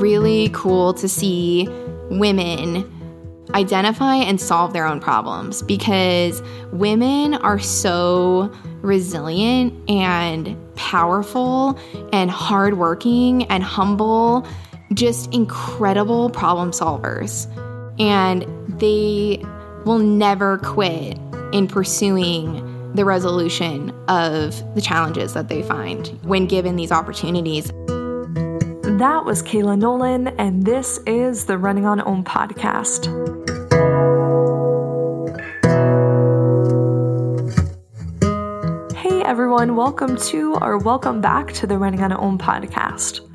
[0.00, 1.68] really cool to see
[2.10, 2.90] women
[3.54, 8.52] identify and solve their own problems because women are so
[8.82, 11.78] resilient and powerful
[12.12, 14.46] and hardworking and humble,
[14.92, 17.48] just incredible problem solvers.
[18.00, 18.44] And
[18.80, 19.42] they
[19.84, 21.18] will never quit
[21.52, 27.70] in pursuing the resolution of the challenges that they find when given these opportunities.
[28.98, 33.06] That was Kayla Nolan, and this is the Running on Om podcast.
[38.94, 43.28] Hey everyone, welcome to or welcome back to the Running on Om podcast.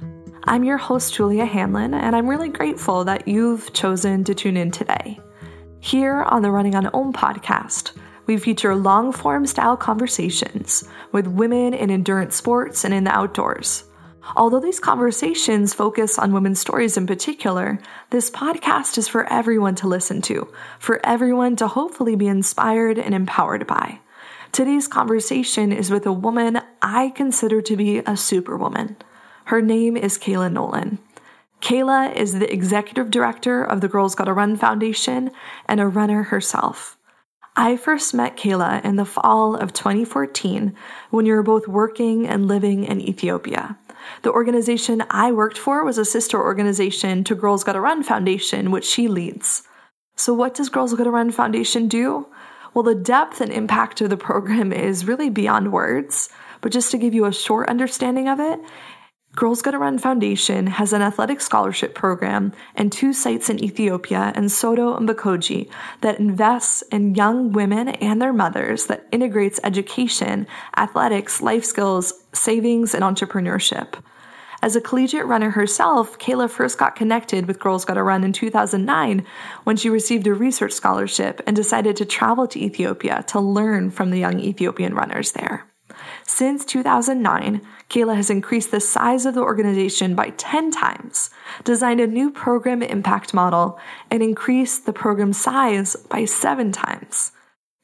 [0.46, 4.72] I'm your host, Julia Hanlon, and I'm really grateful that you've chosen to tune in
[4.72, 5.20] today.
[5.82, 11.74] Here on the Running on Om podcast, we feature long form style conversations with women
[11.74, 13.89] in endurance sports and in the outdoors.
[14.36, 17.80] Although these conversations focus on women's stories in particular,
[18.12, 23.16] this podcast is for everyone to listen to, for everyone to hopefully be inspired and
[23.16, 24.00] empowered by.
[24.52, 28.98] Today's conversation is with a woman I consider to be a superwoman.
[29.46, 31.00] Her name is Kayla Nolan.
[31.62, 35.32] Kayla is the executive director of the Girls Gotta Run Foundation
[35.68, 36.98] and a runner herself.
[37.56, 40.76] I first met Kayla in the fall of 2014
[41.10, 43.78] when we were both working and living in Ethiopia.
[44.22, 48.86] The organization I worked for was a sister organization to Girls Gotta Run Foundation, which
[48.86, 49.64] she leads.
[50.16, 52.28] So, what does Girls Gotta Run Foundation do?
[52.74, 56.30] Well, the depth and impact of the program is really beyond words,
[56.62, 58.60] but just to give you a short understanding of it,
[59.36, 64.48] Girls Gotta Run Foundation has an athletic scholarship program and two sites in Ethiopia and
[64.48, 65.70] Sodo and Bakoji
[66.02, 72.96] that invests in young women and their mothers that integrates education, athletics, life skills, savings,
[72.96, 74.04] and entrepreneurship.
[74.62, 79.26] As a collegiate runner herself, Kayla first got connected with Girls Gotta Run in 2009
[79.64, 84.10] when she received a research scholarship and decided to travel to Ethiopia to learn from
[84.10, 85.69] the young Ethiopian runners there.
[86.32, 87.60] Since 2009,
[87.90, 91.32] Kayla has increased the size of the organization by 10 times,
[91.64, 93.80] designed a new program impact model,
[94.12, 97.32] and increased the program size by seven times.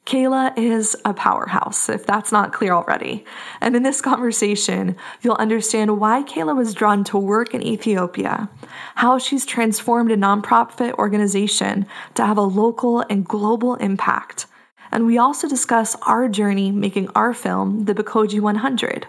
[0.05, 3.25] Kayla is a powerhouse, if that's not clear already.
[3.61, 8.47] And in this conversation, you'll understand why Kayla was drawn to work in Ethiopia,
[8.93, 14.45] how she's transformed a nonprofit organization to have a local and global impact.
[14.91, 19.07] And we also discuss our journey making our film, The Bakoji 100.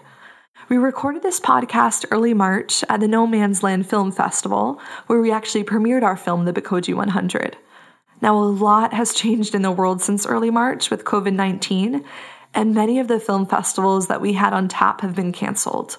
[0.69, 5.31] We recorded this podcast early March at the No Man's Land Film Festival, where we
[5.31, 7.55] actually premiered our film, The Bakoji 100.
[8.21, 12.03] Now, a lot has changed in the world since early March with COVID 19,
[12.53, 15.97] and many of the film festivals that we had on tap have been canceled.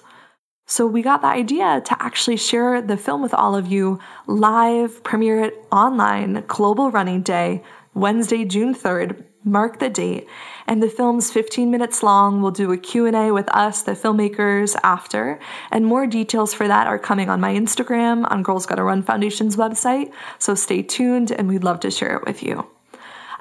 [0.67, 5.03] So, we got the idea to actually share the film with all of you live,
[5.03, 7.63] premiere it online, Global Running Day,
[7.95, 10.27] Wednesday, June 3rd, mark the date
[10.67, 12.41] and the film's 15 minutes long.
[12.41, 15.39] We'll do a q&a with us the filmmakers after.
[15.71, 19.55] And more details for that are coming on my instagram on girls gotta run foundation's
[19.55, 20.11] website.
[20.37, 22.67] So stay tuned and we'd love to share it with you.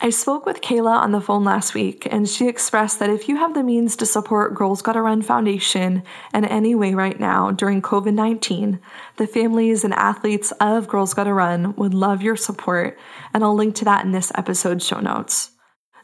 [0.00, 3.34] I spoke with Kayla on the phone last week, and she expressed that if you
[3.34, 7.82] have the means to support Girls Gotta Run Foundation in any way right now during
[7.82, 8.78] COVID 19,
[9.16, 12.96] the families and athletes of Girls Gotta Run would love your support,
[13.34, 15.50] and I'll link to that in this episode's show notes.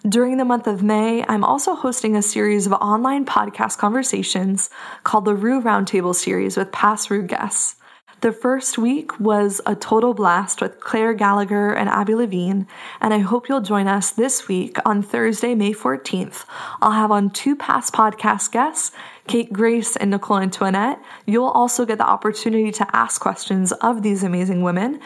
[0.06, 4.68] During the month of May, I'm also hosting a series of online podcast conversations
[5.02, 7.76] called the Rue Roundtable series with past Rue guests.
[8.20, 12.66] The first week was a total blast with Claire Gallagher and Abby Levene,
[13.00, 16.44] and I hope you'll join us this week on Thursday, May 14th.
[16.82, 18.92] I'll have on two past podcast guests,
[19.26, 21.02] Kate Grace and Nicole Antoinette.
[21.24, 25.00] You'll also get the opportunity to ask questions of these amazing women.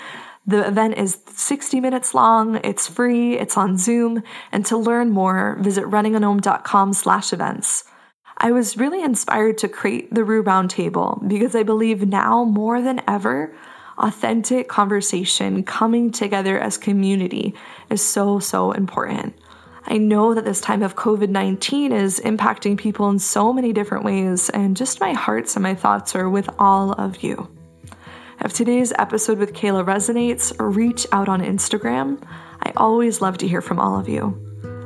[0.49, 5.59] The event is 60 minutes long, it's free, it's on Zoom, and to learn more,
[5.61, 7.85] visit runningonom.com slash events.
[8.39, 13.03] I was really inspired to create the Rue Roundtable because I believe now more than
[13.07, 13.55] ever,
[13.99, 17.55] authentic conversation, coming together as community
[17.91, 19.35] is so, so important.
[19.85, 24.07] I know that this time of COVID 19 is impacting people in so many different
[24.07, 27.51] ways, and just my hearts and my thoughts are with all of you.
[28.41, 32.23] If today's episode with Kayla resonates, reach out on Instagram.
[32.63, 34.39] I always love to hear from all of you.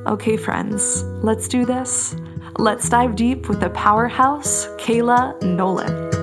[0.07, 2.17] Okay, friends, let's do this.
[2.57, 6.22] Let's dive deep with the powerhouse, Kayla Nolan.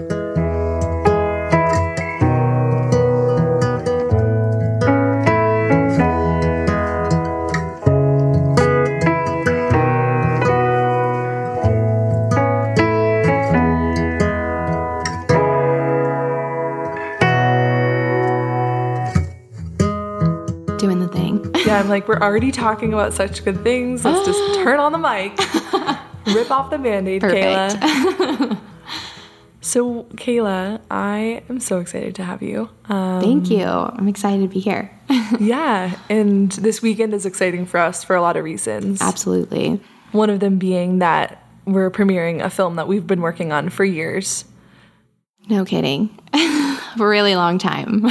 [21.79, 24.05] I'm like, we're already talking about such good things.
[24.05, 25.37] Let's just turn on the mic,
[26.35, 28.57] rip off the band aid, Kayla.
[29.61, 32.69] so, Kayla, I am so excited to have you.
[32.85, 33.65] Um, Thank you.
[33.65, 34.97] I'm excited to be here.
[35.39, 39.01] yeah, and this weekend is exciting for us for a lot of reasons.
[39.01, 39.81] Absolutely.
[40.11, 43.83] One of them being that we're premiering a film that we've been working on for
[43.83, 44.45] years.
[45.49, 46.17] No kidding.
[46.97, 48.07] for a really long time.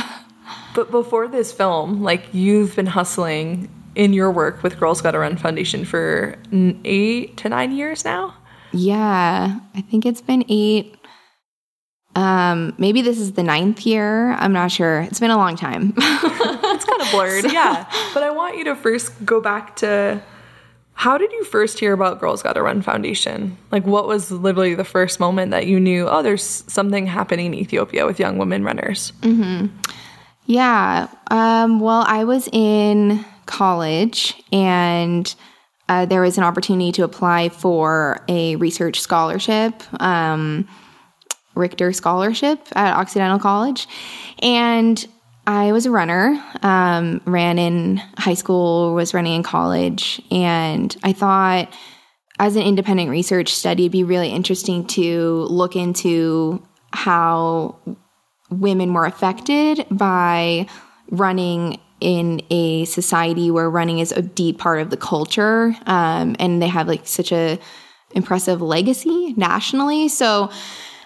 [0.78, 5.36] But before this film, like you've been hustling in your work with Girls Gotta Run
[5.36, 6.36] Foundation for
[6.84, 8.36] eight to nine years now?
[8.70, 10.96] Yeah, I think it's been eight.
[12.14, 14.34] Um, maybe this is the ninth year.
[14.34, 15.00] I'm not sure.
[15.00, 15.94] It's been a long time.
[15.96, 17.50] it's kind of blurred, so.
[17.50, 17.90] yeah.
[18.14, 20.22] But I want you to first go back to
[20.92, 23.58] how did you first hear about Girls Gotta Run Foundation?
[23.72, 27.54] Like, what was literally the first moment that you knew, oh, there's something happening in
[27.54, 29.12] Ethiopia with young women runners?
[29.22, 29.74] Mm-hmm.
[30.48, 31.08] Yeah.
[31.30, 35.32] Um, well, I was in college and
[35.90, 40.66] uh, there was an opportunity to apply for a research scholarship, um,
[41.54, 43.86] Richter Scholarship at Occidental College.
[44.38, 45.06] And
[45.46, 51.12] I was a runner, um, ran in high school, was running in college, and I
[51.12, 51.72] thought
[52.38, 56.62] as an independent research study, it'd be really interesting to look into
[56.92, 57.80] how
[58.50, 60.66] women were affected by
[61.10, 66.62] running in a society where running is a deep part of the culture, um, and
[66.62, 67.58] they have like such a
[68.12, 70.08] impressive legacy nationally.
[70.08, 70.50] So,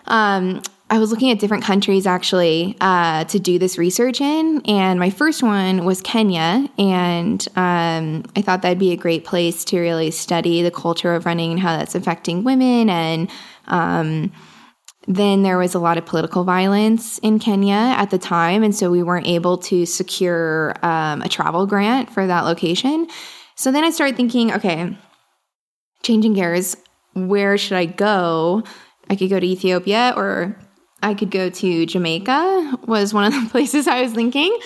[0.07, 5.01] um, I was looking at different countries actually uh, to do this research in, and
[5.01, 9.81] my first one was Kenya, and um, I thought that'd be a great place to
[9.81, 12.91] really study the culture of running and how that's affecting women.
[12.91, 13.31] And
[13.69, 14.33] um,
[15.09, 18.91] then there was a lot of political violence in Kenya at the time, and so
[18.91, 23.09] we weren't able to secure um, a travel grant for that location.
[23.57, 24.97] So then I started thinking, okay,
[26.03, 26.77] changing gears,
[27.15, 28.63] where should I go?
[29.11, 30.57] I could go to Ethiopia or
[31.03, 34.57] I could go to Jamaica was one of the places I was thinking.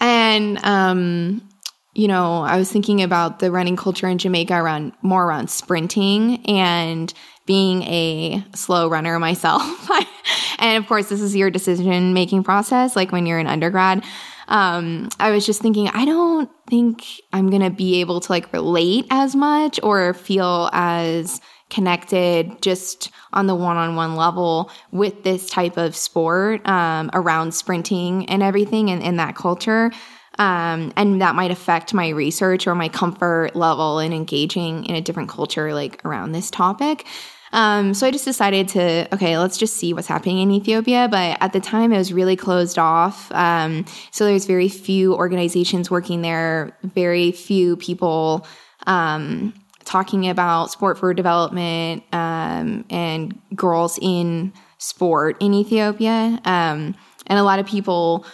[0.00, 1.48] And um,
[1.94, 6.44] you know, I was thinking about the running culture in Jamaica around more around sprinting
[6.46, 7.12] and
[7.46, 9.90] being a slow runner myself.
[10.58, 14.04] and of course, this is your decision making process, like when you're an undergrad.
[14.48, 18.52] Um, I was just thinking, I don't think I'm going to be able to like
[18.52, 25.76] relate as much or feel as connected just on the one-on-one level with this type
[25.76, 29.90] of sport um, around sprinting and everything and in that culture
[30.38, 35.00] um, and that might affect my research or my comfort level in engaging in a
[35.00, 37.06] different culture like around this topic
[37.54, 41.06] um, so I just decided to, okay, let's just see what's happening in Ethiopia.
[41.08, 43.30] But at the time, it was really closed off.
[43.30, 48.44] Um, so there's very few organizations working there, very few people
[48.88, 49.54] um,
[49.84, 56.40] talking about sport for development um, and girls in sport in Ethiopia.
[56.44, 56.96] Um,
[57.28, 58.26] and a lot of people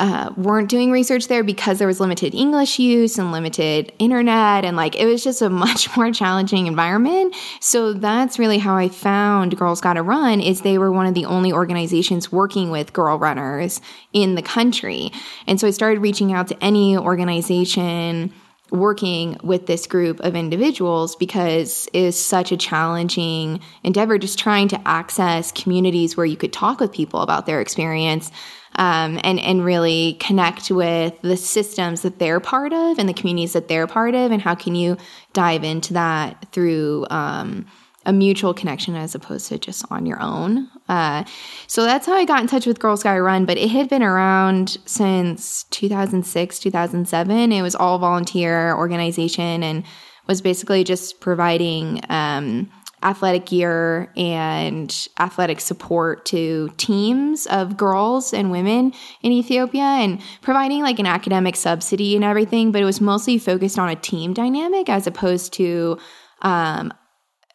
[0.00, 4.76] uh, weren't doing research there because there was limited English use and limited internet, and
[4.76, 7.34] like it was just a much more challenging environment.
[7.60, 10.40] So that's really how I found Girls Gotta Run.
[10.40, 13.80] Is they were one of the only organizations working with girl runners
[14.12, 15.12] in the country,
[15.46, 18.32] and so I started reaching out to any organization
[18.70, 24.66] working with this group of individuals because it is such a challenging endeavor just trying
[24.68, 28.32] to access communities where you could talk with people about their experience
[28.76, 33.52] um, and and really connect with the systems that they're part of and the communities
[33.52, 34.96] that they're part of and how can you
[35.32, 37.66] dive into that through um,
[38.06, 40.68] a mutual connection as opposed to just on your own.
[40.88, 41.24] Uh,
[41.66, 44.02] so that's how I got in touch with Girl Gotta Run, but it had been
[44.02, 47.52] around since 2006, 2007.
[47.52, 49.84] It was all volunteer organization and
[50.26, 52.70] was basically just providing um,
[53.04, 58.92] athletic gear and athletic support to teams of girls and women
[59.22, 63.78] in Ethiopia and providing like an academic subsidy and everything, but it was mostly focused
[63.78, 65.98] on a team dynamic as opposed to
[66.42, 66.92] um,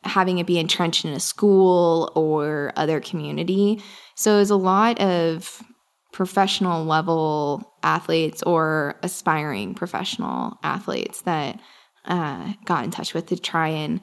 [0.04, 3.82] having it be entrenched in a school or other community.
[4.16, 5.62] So it was a lot of
[6.14, 11.60] professional level athletes or aspiring professional athletes that
[12.06, 14.00] uh, got in touch with to try and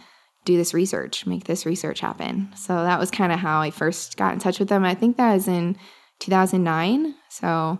[0.46, 2.48] do this research, make this research happen.
[2.56, 4.84] So that was kind of how I first got in touch with them.
[4.84, 5.76] I think that was in
[6.20, 7.14] 2009.
[7.28, 7.78] So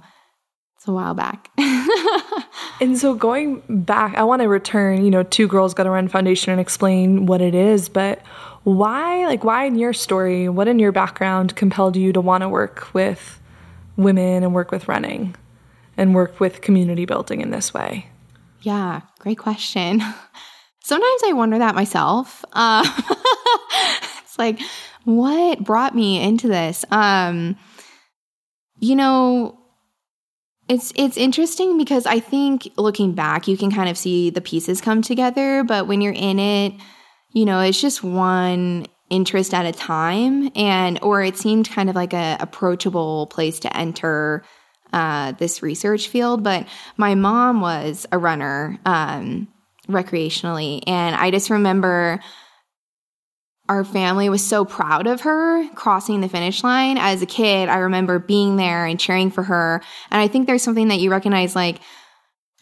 [0.76, 1.50] it's a while back.
[2.80, 6.50] and so going back, I want to return, you know, to Girls Gotta Run Foundation
[6.50, 8.20] and explain what it is, but
[8.64, 12.48] why, like, why in your story, what in your background compelled you to want to
[12.48, 13.40] work with
[13.96, 15.36] women and work with running
[15.96, 18.08] and work with community building in this way?
[18.62, 20.02] Yeah, great question.
[20.86, 22.44] Sometimes I wonder that myself.
[22.52, 22.84] Uh,
[24.22, 24.60] it's like,
[25.02, 26.84] what brought me into this?
[26.92, 27.56] Um,
[28.78, 29.58] you know,
[30.68, 34.80] it's it's interesting because I think looking back, you can kind of see the pieces
[34.80, 35.64] come together.
[35.64, 36.74] But when you're in it,
[37.32, 41.96] you know, it's just one interest at a time, and or it seemed kind of
[41.96, 44.44] like a approachable place to enter
[44.92, 46.44] uh, this research field.
[46.44, 49.48] But my mom was a runner um,
[49.88, 52.20] recreationally, and I just remember
[53.68, 56.98] our family was so proud of her crossing the finish line.
[56.98, 59.82] As a kid, I remember being there and cheering for her.
[60.10, 61.80] And I think there's something that you recognize like,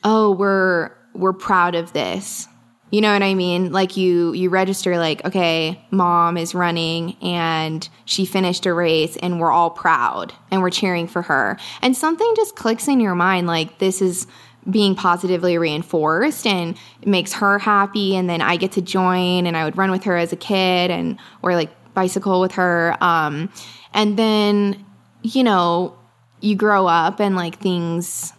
[0.02, 2.48] oh, we're we're proud of this.
[2.90, 3.72] You know what I mean?
[3.72, 9.40] Like you you register like, okay, mom is running and she finished a race and
[9.40, 11.58] we're all proud and we're cheering for her.
[11.82, 14.26] And something just clicks in your mind like this is
[14.70, 19.56] being positively reinforced and it makes her happy and then I get to join and
[19.56, 23.50] I would run with her as a kid and or like bicycle with her um
[23.92, 24.84] and then
[25.22, 25.96] you know
[26.40, 28.32] you grow up and like things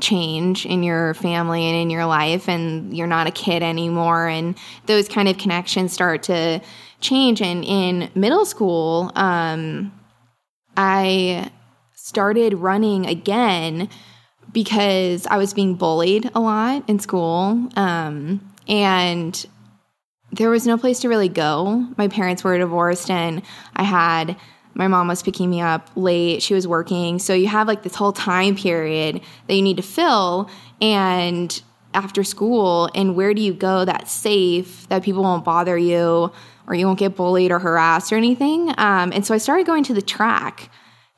[0.00, 4.56] change in your family and in your life and you're not a kid anymore and
[4.86, 6.60] those kind of connections start to
[7.00, 7.40] change.
[7.40, 9.92] And in middle school um
[10.76, 11.50] I
[11.94, 13.88] started running again
[14.52, 17.68] because I was being bullied a lot in school.
[17.76, 19.46] Um, and
[20.32, 21.86] there was no place to really go.
[21.96, 23.42] My parents were divorced, and
[23.74, 24.36] I had
[24.74, 26.42] my mom was picking me up late.
[26.42, 27.18] She was working.
[27.18, 30.48] So you have like this whole time period that you need to fill.
[30.80, 31.60] And
[31.92, 36.32] after school, and where do you go that's safe, that people won't bother you,
[36.68, 38.70] or you won't get bullied or harassed or anything?
[38.78, 40.70] Um, and so I started going to the track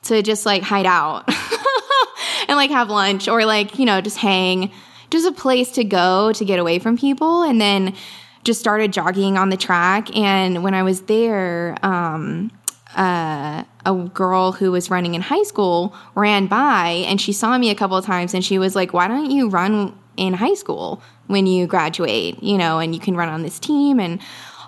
[0.03, 1.27] to just like hide out.
[2.47, 4.71] and like have lunch or like, you know, just hang.
[5.09, 7.43] Just a place to go to get away from people.
[7.43, 7.95] And then
[8.43, 10.15] just started jogging on the track.
[10.15, 12.51] And when I was there, um,
[12.95, 17.69] uh, a girl who was running in high school ran by and she saw me
[17.69, 21.01] a couple of times and she was like, Why don't you run in high school
[21.27, 22.41] when you graduate?
[22.43, 24.19] You know, and you can run on this team and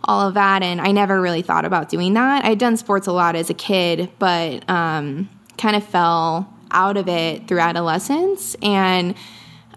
[0.06, 0.64] all of that.
[0.64, 2.46] And I never really thought about doing that.
[2.46, 7.08] I'd done sports a lot as a kid, but um, kind of fell out of
[7.08, 8.56] it through adolescence.
[8.62, 9.16] And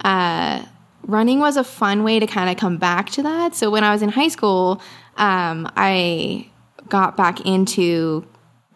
[0.04, 0.64] uh,
[1.02, 3.54] running was a fun way to kind of come back to that.
[3.54, 4.80] So when I was in high school,
[5.16, 6.48] um, I
[6.88, 8.26] got back into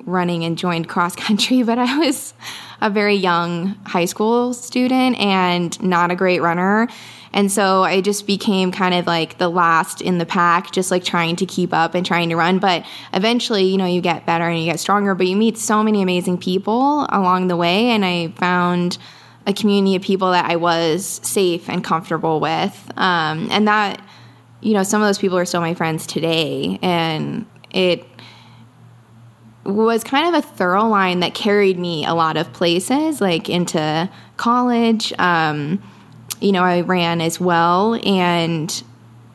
[0.05, 2.35] running and joined cross country, but I was
[2.81, 6.89] a very young high school student and not a great runner.
[7.33, 11.03] And so I just became kind of like the last in the pack, just like
[11.03, 12.59] trying to keep up and trying to run.
[12.59, 15.83] But eventually, you know, you get better and you get stronger, but you meet so
[15.83, 17.91] many amazing people along the way.
[17.91, 18.99] And I found
[19.47, 22.93] a community of people that I was safe and comfortable with.
[22.97, 24.05] Um, and that,
[24.61, 26.79] you know, some of those people are still my friends today.
[26.83, 28.07] And it,
[29.65, 34.11] was kind of a thorough line that carried me a lot of places, like into
[34.37, 35.13] college.
[35.19, 35.83] Um,
[36.41, 38.83] you know, I ran as well and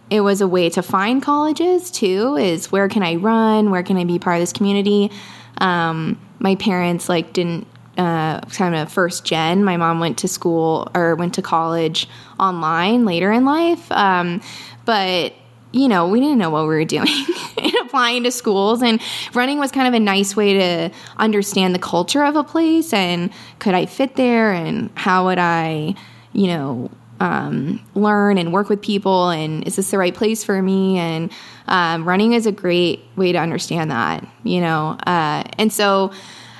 [0.10, 3.72] it was a way to find colleges too is where can I run?
[3.72, 5.12] Where can I be part of this community?
[5.60, 7.68] Um, my parents like didn't
[7.98, 9.64] uh, kind of first gen.
[9.64, 12.08] My mom went to school or went to college
[12.40, 13.92] online later in life.
[13.92, 14.42] Um,
[14.86, 15.34] but
[15.78, 17.08] you know, we didn't know what we were doing
[17.58, 18.82] in applying to schools.
[18.82, 19.00] And
[19.34, 23.30] running was kind of a nice way to understand the culture of a place and
[23.60, 25.96] could I fit there and how would I,
[26.34, 30.62] you know, um, learn and work with people and is this the right place for
[30.62, 31.32] me and
[31.68, 36.12] um, running is a great way to understand that you know uh, and so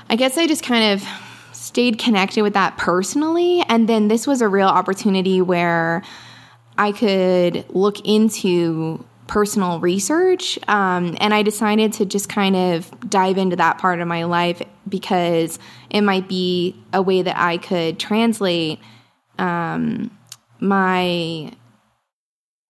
[0.10, 1.08] i guess i just kind of
[1.52, 6.02] stayed connected with that personally and then this was a real opportunity where
[6.78, 13.38] i could look into personal research um, and i decided to just kind of dive
[13.38, 18.00] into that part of my life because it might be a way that i could
[18.00, 18.80] translate
[19.38, 20.10] um,
[20.60, 21.52] my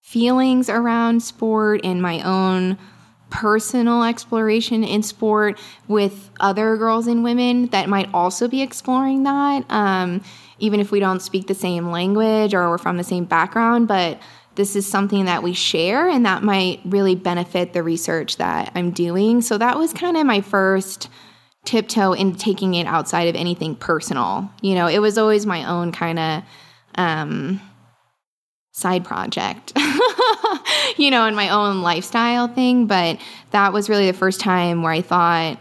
[0.02, 2.78] feelings around sport and my own
[3.30, 9.66] personal exploration in sport with other girls and women that might also be exploring that.
[9.70, 10.22] Um,
[10.60, 14.20] even if we don't speak the same language or we're from the same background but
[14.56, 18.92] this is something that we share and that might really benefit the research that i'm
[18.92, 21.10] doing so that was kind of my first
[21.66, 25.92] tiptoe in taking it outside of anything personal you know it was always my own
[25.92, 26.44] kind of
[26.96, 27.62] um,
[28.78, 29.74] side project,
[30.98, 32.86] you know, in my own lifestyle thing.
[32.86, 35.60] But that was really the first time where I thought,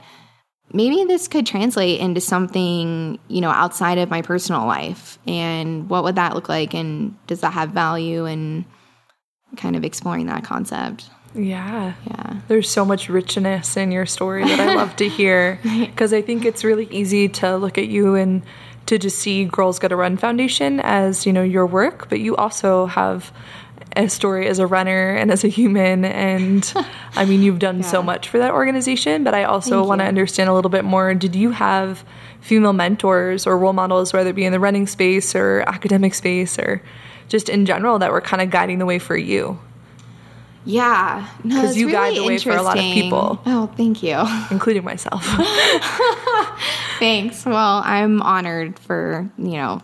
[0.73, 5.19] maybe this could translate into something, you know, outside of my personal life.
[5.27, 6.75] And what would that look like?
[6.75, 8.25] And does that have value?
[8.25, 8.65] And
[9.57, 11.09] kind of exploring that concept.
[11.35, 11.95] Yeah.
[12.07, 12.41] Yeah.
[12.49, 16.45] There's so much richness in your story that I love to hear because I think
[16.45, 18.43] it's really easy to look at you and
[18.87, 22.87] to just see Girls Gotta Run Foundation as, you know, your work, but you also
[22.87, 23.33] have
[23.97, 26.73] a story as a runner and as a human and
[27.15, 27.87] I mean you've done yeah.
[27.87, 31.15] so much for that organization, but I also want to understand a little bit more.
[31.15, 32.05] Did you have
[32.41, 36.59] female mentors or role models whether it be in the running space or academic space
[36.59, 36.83] or
[37.29, 39.59] just in general that were kind of guiding the way for you?
[40.67, 43.41] Yeah, no, because you really guide the way for a lot of people.
[43.47, 45.25] Oh, thank you, including myself.
[46.99, 47.47] Thanks.
[47.47, 49.81] Well, I'm honored for you know.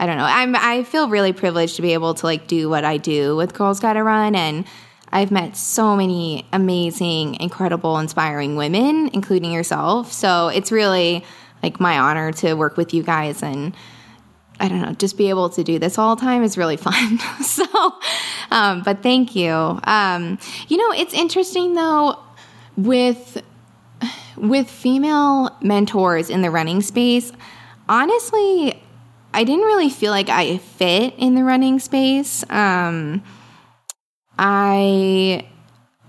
[0.00, 0.24] I don't know.
[0.24, 0.54] I'm.
[0.56, 3.80] I feel really privileged to be able to like do what I do with Girls
[3.80, 4.64] Gotta Run, and
[5.10, 10.12] I've met so many amazing, incredible, inspiring women, including yourself.
[10.12, 11.24] So it's really
[11.62, 13.74] like my honor to work with you guys and
[14.60, 17.18] I don't know, just be able to do this all the time is really fun.
[17.42, 17.64] so,
[18.50, 19.52] um, but thank you.
[19.84, 20.38] Um,
[20.68, 22.18] you know, it's interesting though
[22.76, 23.42] with
[24.36, 27.32] with female mentors in the running space.
[27.88, 28.80] Honestly,
[29.32, 32.44] I didn't really feel like I fit in the running space.
[32.50, 33.22] Um,
[34.38, 35.46] I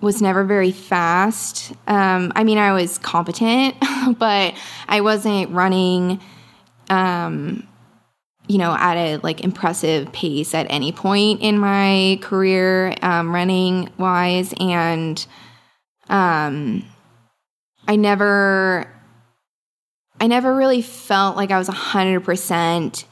[0.02, 1.74] was never very fast.
[1.88, 3.76] Um, I mean, I was competent,
[4.18, 4.54] but
[4.88, 6.20] I wasn't running.
[6.90, 7.68] Um,
[8.50, 13.92] you know, at a like impressive pace at any point in my career, um, running
[14.00, 14.56] wise.
[14.60, 15.24] And
[16.10, 16.84] um,
[17.88, 18.92] I never,
[20.20, 23.06] I never really felt like I was a 100%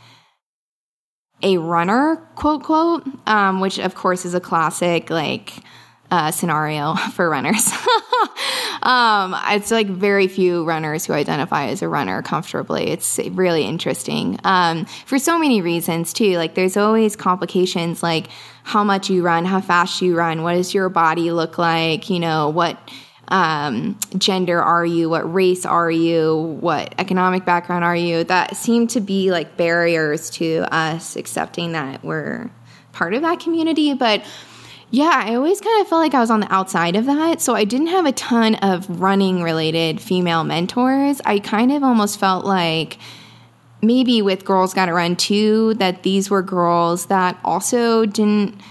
[1.42, 5.64] a runner, quote, quote, um, which of course is a classic, like,
[6.12, 7.68] uh, scenario for runners.
[8.82, 12.90] um, it's like very few runners who identify as a runner comfortably.
[12.90, 16.38] It's really interesting um, for so many reasons too.
[16.38, 18.28] Like there's always complications, like
[18.64, 22.20] how much you run, how fast you run, what does your body look like, you
[22.20, 22.78] know, what
[23.30, 28.24] um, gender are you, what race are you, what economic background are you.
[28.24, 32.50] That seem to be like barriers to us accepting that we're
[32.94, 34.24] part of that community, but
[34.90, 37.42] yeah, I always kind of felt like I was on the outside of that.
[37.42, 41.20] So I didn't have a ton of running related female mentors.
[41.26, 42.98] I kind of almost felt like
[43.82, 48.62] maybe with Girls Gotta Run too, that these were girls that also didn't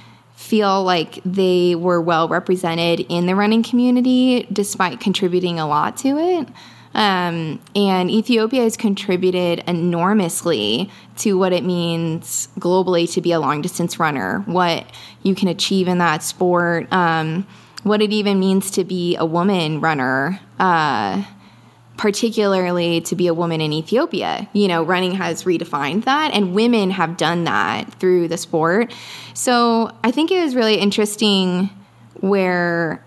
[0.46, 6.16] feel like they were well represented in the running community despite contributing a lot to
[6.18, 6.48] it.
[6.94, 13.60] Um, and Ethiopia has contributed enormously to what it means globally to be a long
[13.60, 14.86] distance runner, what
[15.22, 17.46] you can achieve in that sport, um,
[17.82, 20.40] what it even means to be a woman runner.
[20.58, 21.22] Uh,
[21.96, 24.48] particularly to be a woman in Ethiopia.
[24.52, 28.94] You know, running has redefined that, and women have done that through the sport.
[29.34, 31.70] So I think it was really interesting
[32.20, 33.04] where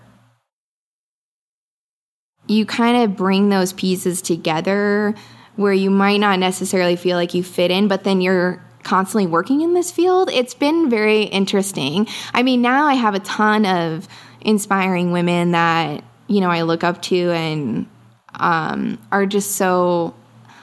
[2.46, 5.14] you kind of bring those pieces together
[5.56, 9.60] where you might not necessarily feel like you fit in, but then you're constantly working
[9.60, 10.30] in this field.
[10.32, 12.08] It's been very interesting.
[12.32, 14.08] I mean, now I have a ton of
[14.40, 17.86] inspiring women that, you know, I look up to and
[18.34, 20.14] um, are just so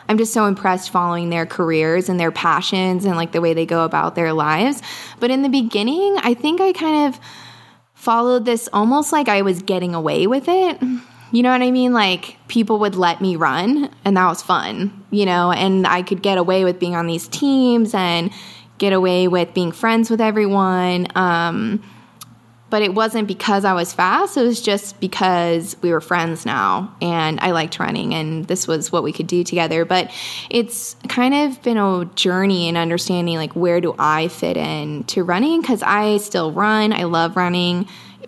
[0.10, 3.66] I'm just so impressed following their careers and their passions and like the way they
[3.66, 4.82] go about their lives.
[5.20, 7.20] But in the beginning, I think I kind of
[7.94, 10.82] followed this almost like I was getting away with it.
[11.34, 11.92] You know what I mean?
[11.92, 16.22] Like people would let me run and that was fun, you know, and I could
[16.22, 18.32] get away with being on these teams and
[18.78, 21.08] get away with being friends with everyone.
[21.16, 21.84] Um,
[22.70, 24.38] but it wasn't because I was fast.
[24.38, 28.92] It was just because we were friends now and I liked running and this was
[28.92, 29.86] what we could do together.
[29.86, 30.12] But
[30.50, 35.24] it's kind of been a journey in understanding like where do I fit in to
[35.24, 36.92] running because I still run.
[36.94, 37.88] I love running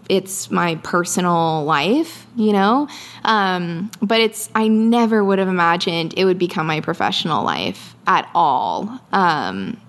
[0.10, 2.88] it's my personal life, you know?
[3.24, 8.28] Um, but it's, I never would have imagined it would become my professional life at
[8.34, 9.00] all.
[9.12, 9.80] Um,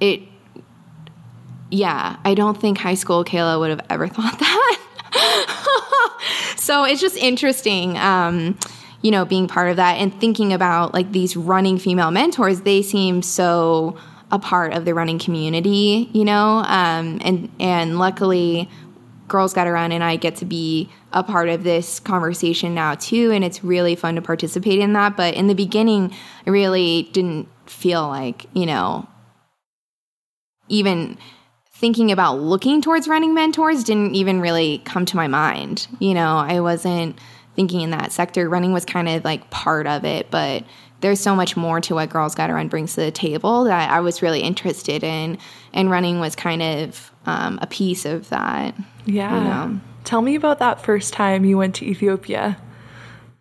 [0.00, 0.22] it,
[1.70, 4.78] yeah, I don't think high school Kayla would have ever thought that.
[6.56, 7.96] so it's just interesting.
[7.98, 8.58] Um,
[9.02, 12.82] you know, being part of that and thinking about like these running female mentors, they
[12.82, 13.96] seem so
[14.30, 18.68] a part of the running community, you know, um, and and luckily,
[19.28, 23.30] Girls Gotta Run and I get to be a part of this conversation now too,
[23.32, 25.16] and it's really fun to participate in that.
[25.16, 26.14] But in the beginning,
[26.46, 29.08] I really didn't feel like you know,
[30.68, 31.16] even
[31.80, 35.88] thinking about looking towards running mentors didn't even really come to my mind.
[35.98, 37.18] You know, I wasn't
[37.56, 38.50] thinking in that sector.
[38.50, 40.62] Running was kind of like part of it, but
[41.00, 44.00] there's so much more to what Girls Gotta Run brings to the table that I
[44.00, 45.38] was really interested in,
[45.72, 48.74] and running was kind of um, a piece of that.
[49.06, 49.34] Yeah.
[49.34, 49.80] You know?
[50.04, 52.58] Tell me about that first time you went to Ethiopia.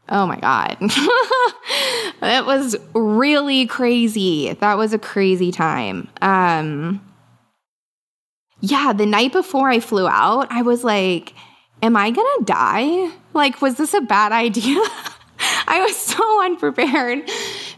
[0.07, 0.77] Oh my God.
[0.81, 4.53] it was really crazy.
[4.53, 6.07] That was a crazy time.
[6.21, 7.01] Um,
[8.61, 11.33] yeah, the night before I flew out, I was like,
[11.81, 13.11] am I gonna die?
[13.33, 14.81] Like, was this a bad idea?
[15.67, 17.29] I was so unprepared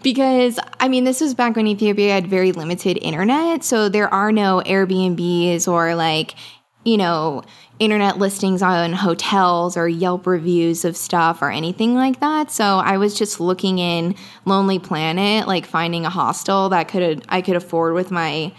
[0.01, 3.63] because I mean, this was back when Ethiopia had very limited internet.
[3.63, 6.35] So there are no Airbnbs or like,
[6.83, 7.43] you know,
[7.77, 12.51] internet listings on hotels or Yelp reviews of stuff or anything like that.
[12.51, 14.15] So I was just looking in
[14.45, 18.53] Lonely Planet, like finding a hostel that could I could afford with my,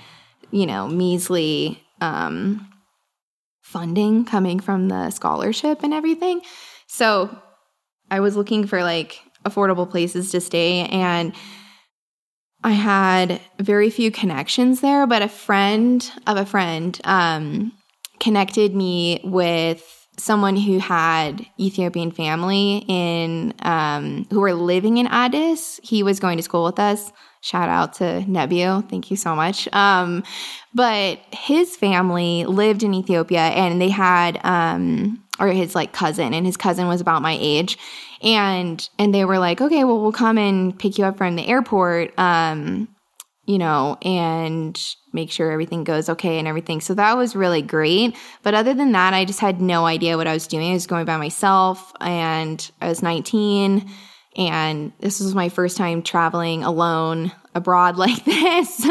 [0.50, 2.68] you know, measly um,
[3.62, 6.42] funding coming from the scholarship and everything.
[6.88, 7.34] So
[8.10, 11.34] I was looking for like affordable places to stay and
[12.64, 17.72] I had very few connections there, but a friend of a friend um,
[18.20, 25.80] connected me with someone who had Ethiopian family in um, who were living in Addis.
[25.82, 27.10] He was going to school with us.
[27.42, 28.88] Shout out to Nebio.
[28.88, 29.68] Thank you so much.
[29.72, 30.22] Um,
[30.72, 36.46] but his family lived in Ethiopia and they had um, or his like cousin and
[36.46, 37.78] his cousin was about my age.
[38.22, 41.44] And and they were like okay well we'll come and pick you up from the
[41.44, 42.86] airport um
[43.44, 44.80] you know and
[45.12, 46.80] make sure everything goes okay and everything.
[46.80, 48.16] So that was really great.
[48.44, 50.70] But other than that i just had no idea what i was doing.
[50.70, 53.90] I was going by myself and i was 19
[54.36, 58.88] and this was my first time traveling alone abroad like this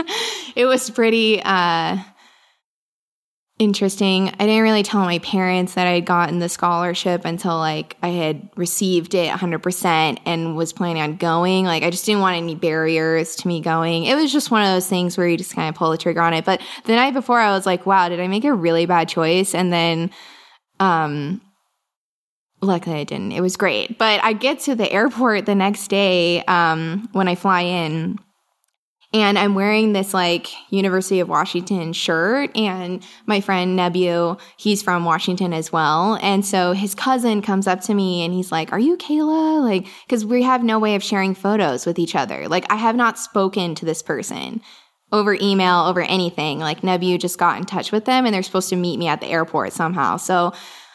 [0.56, 1.98] it was pretty uh
[3.62, 4.30] interesting.
[4.30, 8.08] I didn't really tell my parents that I had gotten the scholarship until like I
[8.08, 11.66] had received it 100% and was planning on going.
[11.66, 14.06] Like I just didn't want any barriers to me going.
[14.06, 16.22] It was just one of those things where you just kind of pull the trigger
[16.22, 16.44] on it.
[16.44, 19.54] But the night before I was like, wow, did I make a really bad choice?
[19.54, 20.10] And then
[20.80, 21.40] um
[22.62, 23.32] luckily I didn't.
[23.32, 23.98] It was great.
[23.98, 28.20] But I get to the airport the next day um when I fly in
[29.14, 32.56] and I'm wearing this like University of Washington shirt.
[32.56, 36.18] And my friend Nebu, he's from Washington as well.
[36.22, 39.62] And so his cousin comes up to me and he's like, Are you Kayla?
[39.62, 42.48] Like, because we have no way of sharing photos with each other.
[42.48, 44.62] Like, I have not spoken to this person
[45.12, 46.60] over email, over anything.
[46.60, 49.20] Like, Nebu just got in touch with them and they're supposed to meet me at
[49.20, 50.16] the airport somehow.
[50.16, 50.54] So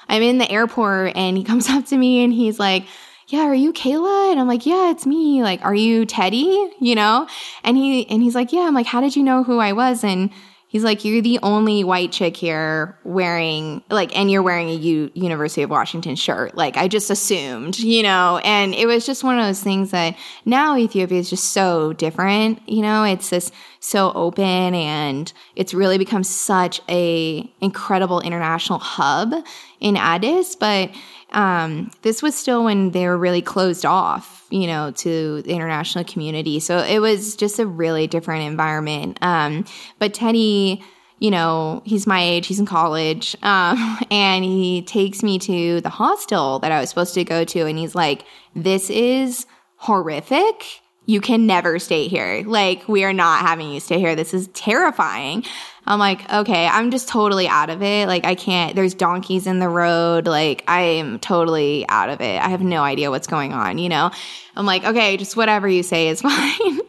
[0.09, 2.87] I'm in the airport and he comes up to me and he's like,
[3.29, 4.31] yeah, are you Kayla?
[4.31, 5.43] And I'm like, yeah, it's me.
[5.43, 6.71] Like, are you Teddy?
[6.81, 7.27] You know?
[7.65, 8.61] And he, and he's like, yeah.
[8.61, 10.05] I'm like, how did you know who I was?
[10.05, 10.31] And
[10.77, 15.11] he's like, you're the only white chick here wearing, like, and you're wearing a U-
[15.15, 16.55] University of Washington shirt.
[16.55, 18.43] Like, I just assumed, you know?
[18.45, 22.61] And it was just one of those things that now Ethiopia is just so different.
[22.69, 29.33] You know, it's just so open and it's really become such a incredible international hub
[29.81, 30.57] in Addis.
[30.57, 30.91] But,
[31.31, 36.05] um, this was still when they were really closed off, you know, to the international
[36.05, 36.61] community.
[36.61, 39.19] So it was just a really different environment.
[39.23, 39.65] Um,
[39.99, 40.83] but Teddy,
[41.19, 45.89] you know, he's my age, he's in college, um, and he takes me to the
[45.89, 50.81] hostel that I was supposed to go to, and he's like, This is horrific.
[51.09, 52.43] You can never stay here.
[52.45, 54.17] Like, we are not having you stay here.
[54.17, 55.45] This is terrifying.
[55.87, 58.09] I'm like, okay, I'm just totally out of it.
[58.09, 60.27] Like, I can't, there's donkeys in the road.
[60.27, 62.43] Like, I am totally out of it.
[62.43, 64.11] I have no idea what's going on, you know?
[64.57, 66.81] I'm like, okay, just whatever you say is fine.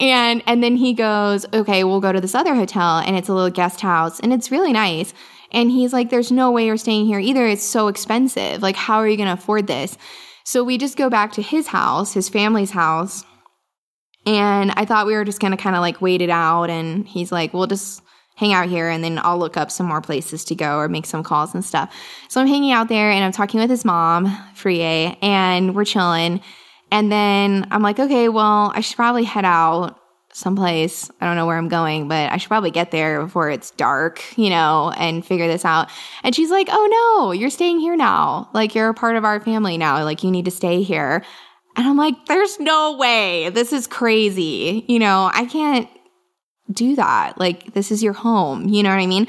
[0.00, 3.34] and, and then he goes, okay, we'll go to this other hotel and it's a
[3.34, 5.12] little guest house and it's really nice.
[5.52, 7.46] And he's like, there's no way you're staying here either.
[7.46, 8.62] It's so expensive.
[8.62, 9.98] Like, how are you going to afford this?
[10.44, 13.22] So we just go back to his house, his family's house.
[14.26, 16.70] And I thought we were just going to kind of like wait it out.
[16.70, 18.02] And he's like, we'll just
[18.36, 21.06] hang out here and then I'll look up some more places to go or make
[21.06, 21.94] some calls and stuff.
[22.28, 26.40] So I'm hanging out there and I'm talking with his mom, Frie, and we're chilling.
[26.90, 30.00] And then I'm like, okay, well, I should probably head out
[30.32, 31.10] someplace.
[31.20, 34.36] I don't know where I'm going, but I should probably get there before it's dark,
[34.36, 35.88] you know, and figure this out.
[36.24, 38.50] And she's like, oh no, you're staying here now.
[38.52, 40.02] Like, you're a part of our family now.
[40.02, 41.24] Like, you need to stay here.
[41.76, 43.48] And I'm like, there's no way.
[43.50, 44.84] This is crazy.
[44.88, 45.88] You know, I can't
[46.70, 47.38] do that.
[47.38, 48.68] Like, this is your home.
[48.68, 49.26] You know what I mean?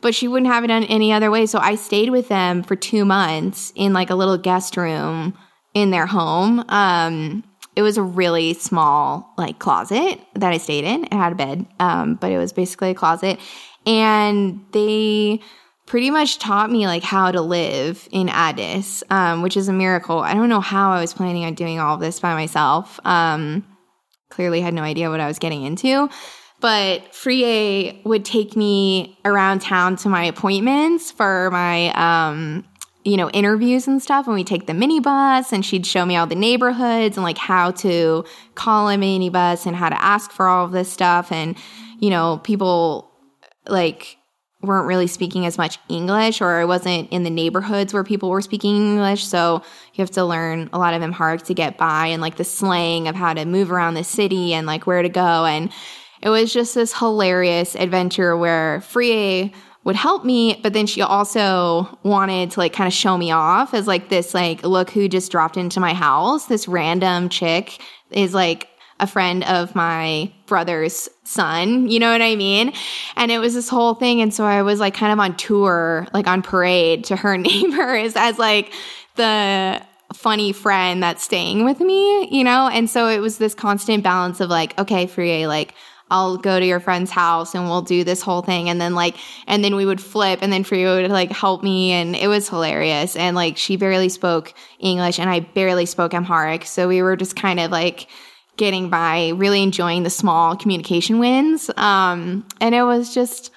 [0.00, 1.46] But she wouldn't have it done any other way.
[1.46, 5.36] So I stayed with them for two months in like a little guest room
[5.74, 6.64] in their home.
[6.68, 7.44] Um,
[7.76, 11.04] it was a really small like closet that I stayed in.
[11.04, 13.38] It had a bed, um, but it was basically a closet.
[13.86, 15.40] And they
[15.86, 20.20] pretty much taught me like how to live in Addis, um, which is a miracle.
[20.20, 23.00] I don't know how I was planning on doing all this by myself.
[23.04, 23.66] Um,
[24.28, 26.08] clearly had no idea what I was getting into.
[26.60, 32.66] But Frie would take me around town to my appointments for my, um,
[33.02, 34.26] you know, interviews and stuff.
[34.26, 37.70] And we take the minibus and she'd show me all the neighborhoods and like how
[37.72, 41.32] to call a minibus and how to ask for all of this stuff.
[41.32, 41.56] And,
[41.98, 43.10] you know, people
[43.66, 44.18] like
[44.62, 48.42] weren't really speaking as much English or I wasn't in the neighborhoods where people were
[48.42, 49.24] speaking English.
[49.24, 49.62] So
[49.94, 53.08] you have to learn a lot of Amharic to get by and like the slang
[53.08, 55.46] of how to move around the city and like where to go.
[55.46, 55.72] And
[56.22, 59.52] it was just this hilarious adventure where Frie
[59.84, 63.72] would help me, but then she also wanted to like kind of show me off
[63.72, 66.46] as like this like look who just dropped into my house.
[66.46, 67.80] This random chick
[68.10, 72.74] is like a friend of my brother's son, you know what I mean?
[73.16, 74.20] And it was this whole thing.
[74.20, 78.12] And so I was like kind of on tour, like on parade to her neighbors
[78.16, 78.72] as like
[79.16, 79.80] the
[80.12, 82.68] funny friend that's staying with me, you know?
[82.68, 85.74] And so it was this constant balance of like, okay, Frie, like,
[86.10, 88.68] I'll go to your friend's house and we'll do this whole thing.
[88.68, 91.92] And then like, and then we would flip and then Frie would like help me.
[91.92, 93.16] And it was hilarious.
[93.16, 96.66] And like, she barely spoke English and I barely spoke Amharic.
[96.66, 98.08] So we were just kind of like,
[98.56, 101.70] getting by, really enjoying the small communication wins.
[101.78, 103.50] Um, and it was just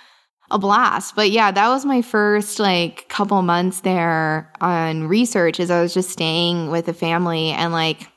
[0.50, 1.16] a blast.
[1.16, 5.94] But yeah, that was my first like couple months there on research as I was
[5.94, 8.08] just staying with a family and like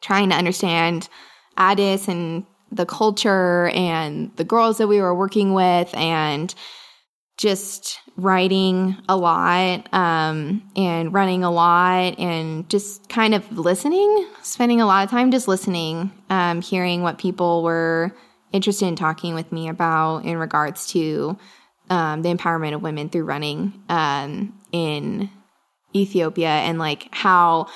[0.00, 1.08] trying to understand
[1.58, 6.54] Addis and the culture and the girls that we were working with and
[7.38, 14.80] just writing a lot um, and running a lot and just kind of listening, spending
[14.80, 18.12] a lot of time just listening, um, hearing what people were
[18.52, 21.38] interested in talking with me about in regards to
[21.90, 25.30] um, the empowerment of women through running um, in
[25.94, 27.66] Ethiopia and like how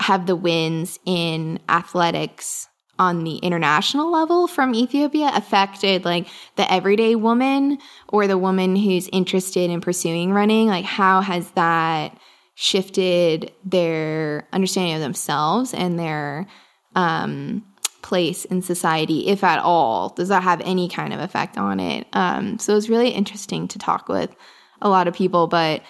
[0.00, 7.14] have the wins in athletics on the international level from Ethiopia affected like the everyday
[7.14, 7.78] woman
[8.08, 10.68] or the woman who's interested in pursuing running?
[10.68, 12.16] Like, how has that
[12.54, 16.46] shifted their understanding of themselves and their
[16.94, 17.64] um,
[18.02, 20.10] place in society, if at all?
[20.10, 22.06] Does that have any kind of effect on it?
[22.12, 24.34] Um, so it was really interesting to talk with
[24.80, 25.82] a lot of people, but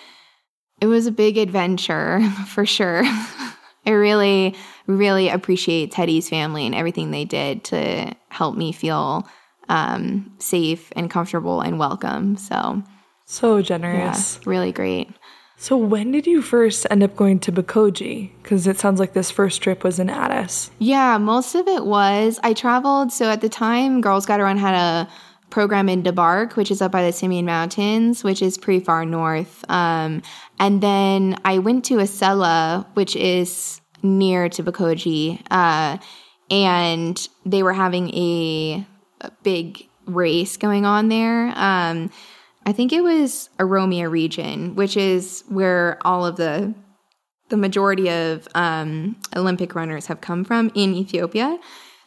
[0.81, 3.05] it was a big adventure for sure.
[3.87, 4.55] I really,
[4.87, 9.29] really appreciate Teddy's family and everything they did to help me feel
[9.69, 12.37] um, safe and comfortable and welcome.
[12.37, 12.83] So,
[13.25, 14.37] so generous.
[14.37, 15.11] Yeah, really great.
[15.57, 18.33] So, when did you first end up going to Bekoji?
[18.43, 20.71] Because it sounds like this first trip was in Addis.
[20.79, 22.41] Yeah, most of it was.
[22.43, 23.13] I traveled.
[23.13, 25.09] So, at the time, Girls Gotta Run had a
[25.51, 29.65] program in Debark, which is up by the Simien Mountains, which is pretty far north.
[29.69, 30.21] Um,
[30.59, 35.99] and then I went to Asella, which is near to Bekoji, uh,
[36.51, 38.87] and they were having a,
[39.23, 41.53] a, big race going on there.
[41.57, 42.11] Um,
[42.67, 46.75] I think it was Oromia region, which is where all of the
[47.51, 51.59] the majority of um, Olympic runners have come from in Ethiopia.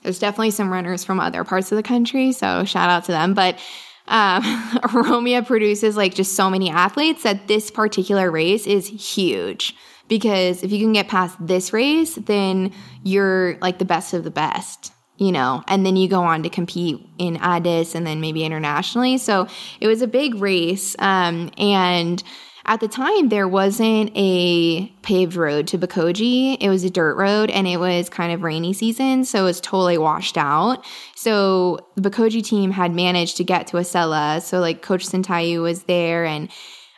[0.01, 3.33] There's definitely some runners from other parts of the country, so shout out to them.
[3.33, 3.59] But
[4.07, 4.43] um,
[4.83, 9.75] Oromia produces like just so many athletes that this particular race is huge.
[10.07, 14.31] Because if you can get past this race, then you're like the best of the
[14.31, 18.45] best, you know, and then you go on to compete in Addis and then maybe
[18.45, 19.17] internationally.
[19.17, 19.47] So
[19.81, 20.95] it was a big race.
[20.99, 22.23] Um, and
[22.67, 26.57] at the time there wasn't a paved road to Bekoji.
[26.59, 29.61] It was a dirt road and it was kind of rainy season, so it was
[29.61, 30.85] totally washed out.
[31.15, 34.41] So the Bekoji team had managed to get to Asella.
[34.41, 36.49] So like Coach Sentayehu was there and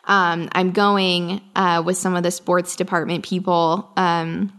[0.06, 4.52] um, I'm going uh, with some of the sports department people um,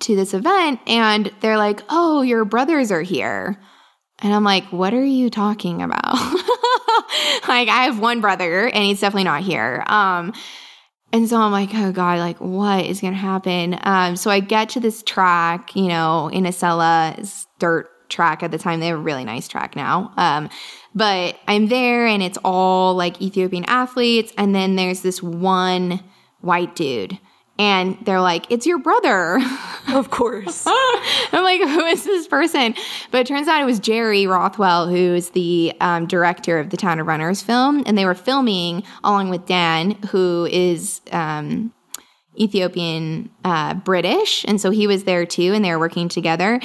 [0.00, 3.60] to this event and they're like, "Oh, your brothers are here."
[4.20, 6.16] And I'm like, "What are you talking about?"
[7.48, 9.84] like I have one brother and he's definitely not here.
[9.86, 10.32] Um
[11.14, 13.78] and so I'm like, oh God, like what is gonna happen?
[13.82, 18.58] Um, so I get to this track, you know, in Asella, dirt track at the
[18.58, 18.80] time.
[18.80, 20.12] They have a really nice track now.
[20.16, 20.48] Um,
[20.94, 26.02] but I'm there and it's all like Ethiopian athletes, and then there's this one
[26.40, 27.18] white dude
[27.62, 29.38] and they're like, "It's your brother."
[29.88, 30.64] Of course.
[30.66, 32.74] I'm like, "Who is this person?"
[33.10, 36.76] But it turns out it was Jerry Rothwell, who is the um, director of the
[36.76, 41.72] Town of Runners film, and they were filming along with Dan, who is um,
[42.38, 46.60] Ethiopian uh, British, and so he was there too, and they were working together.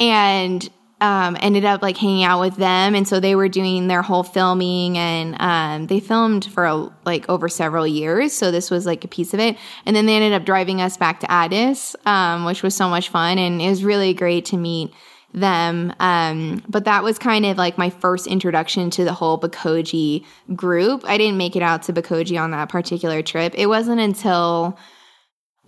[0.00, 0.68] And
[1.02, 4.22] um, ended up like hanging out with them, and so they were doing their whole
[4.22, 8.32] filming, and um, they filmed for like over several years.
[8.32, 10.96] So this was like a piece of it, and then they ended up driving us
[10.96, 14.56] back to Addis, um, which was so much fun, and it was really great to
[14.56, 14.94] meet
[15.34, 15.92] them.
[15.98, 21.04] Um, but that was kind of like my first introduction to the whole Bekoji group.
[21.04, 23.54] I didn't make it out to Bekoji on that particular trip.
[23.56, 24.78] It wasn't until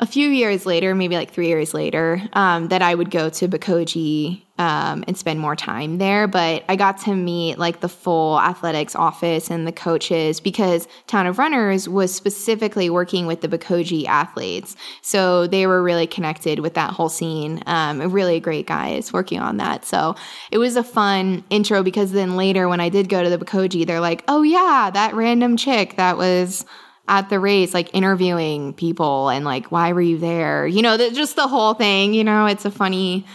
[0.00, 3.46] a few years later, maybe like three years later, um, that I would go to
[3.46, 6.26] Bekoji um, and spend more time there.
[6.26, 11.28] But I got to meet like the full athletics office and the coaches because Town
[11.28, 14.74] of Runners was specifically working with the Bekoji athletes.
[15.02, 17.62] So they were really connected with that whole scene.
[17.66, 19.84] Um, really great guys working on that.
[19.84, 20.16] So
[20.50, 23.86] it was a fun intro because then later when I did go to the Bekoji,
[23.86, 26.64] they're like, oh yeah, that random chick that was
[27.08, 30.66] at the race, like interviewing people and like, why were you there?
[30.66, 33.26] You know, the, just the whole thing, you know, it's a funny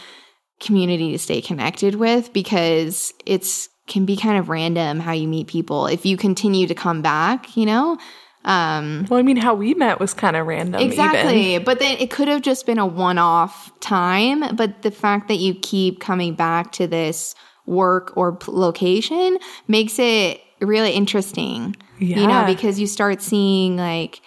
[0.59, 5.47] community to stay connected with because it's can be kind of random how you meet
[5.47, 7.97] people if you continue to come back, you know?
[8.45, 10.81] Um, well, I mean, how we met was kind of random.
[10.81, 11.55] Exactly.
[11.55, 11.65] Even.
[11.65, 14.55] But then it could have just been a one off time.
[14.55, 19.99] But the fact that you keep coming back to this work or p- location makes
[19.99, 21.75] it really interesting.
[21.99, 22.19] Yeah.
[22.19, 24.21] You know, because you start seeing like,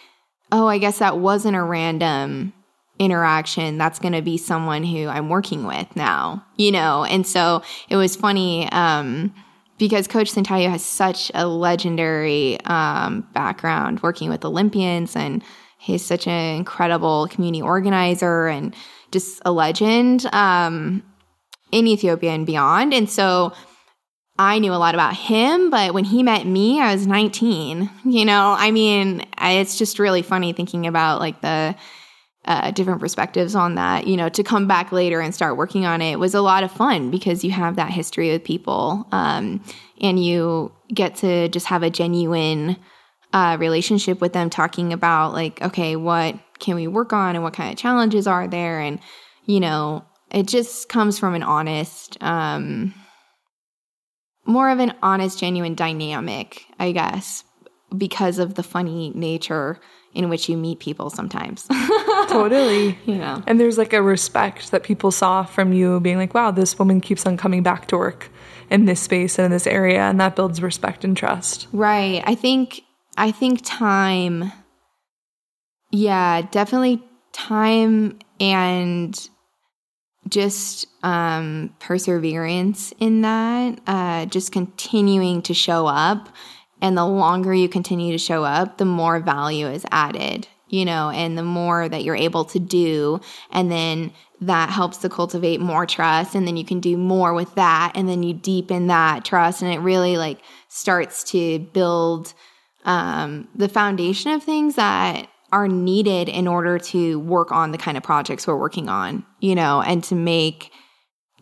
[0.50, 2.52] oh, I guess that wasn't a random
[2.98, 3.78] interaction.
[3.78, 7.04] That's going to be someone who I'm working with now, you know?
[7.04, 9.34] And so it was funny, um,
[9.78, 15.42] because Coach Sentayehu has such a legendary um, background working with Olympians, and
[15.78, 18.76] he's such an incredible community organizer and
[19.10, 21.02] just a legend um,
[21.72, 22.94] in Ethiopia and beyond.
[22.94, 23.52] And so
[24.42, 27.90] I knew a lot about him, but when he met me, I was 19.
[28.04, 31.74] You know, I mean, I, it's just really funny thinking about like the
[32.44, 34.06] uh, different perspectives on that.
[34.06, 36.72] You know, to come back later and start working on it was a lot of
[36.72, 39.62] fun because you have that history with people um,
[40.00, 42.76] and you get to just have a genuine
[43.32, 47.54] uh, relationship with them, talking about like, okay, what can we work on and what
[47.54, 48.80] kind of challenges are there?
[48.80, 48.98] And,
[49.46, 52.94] you know, it just comes from an honest, um,
[54.44, 57.44] more of an honest, genuine dynamic, I guess,
[57.96, 59.80] because of the funny nature
[60.14, 61.66] in which you meet people sometimes.
[62.28, 62.98] totally.
[63.06, 63.40] Yeah.
[63.46, 67.00] And there's like a respect that people saw from you being like, wow, this woman
[67.00, 68.30] keeps on coming back to work
[68.70, 70.00] in this space and in this area.
[70.00, 71.66] And that builds respect and trust.
[71.72, 72.22] Right.
[72.26, 72.82] I think,
[73.16, 74.52] I think time,
[75.90, 77.02] yeah, definitely
[77.32, 79.28] time and
[80.28, 86.28] just um, perseverance in that, uh, just continuing to show up.
[86.80, 91.10] And the longer you continue to show up, the more value is added, you know,
[91.10, 93.20] and the more that you're able to do.
[93.50, 96.34] And then that helps to cultivate more trust.
[96.34, 97.92] And then you can do more with that.
[97.94, 99.62] And then you deepen that trust.
[99.62, 102.34] And it really like starts to build
[102.84, 107.96] um, the foundation of things that are needed in order to work on the kind
[107.96, 110.72] of projects we're working on, you know, and to make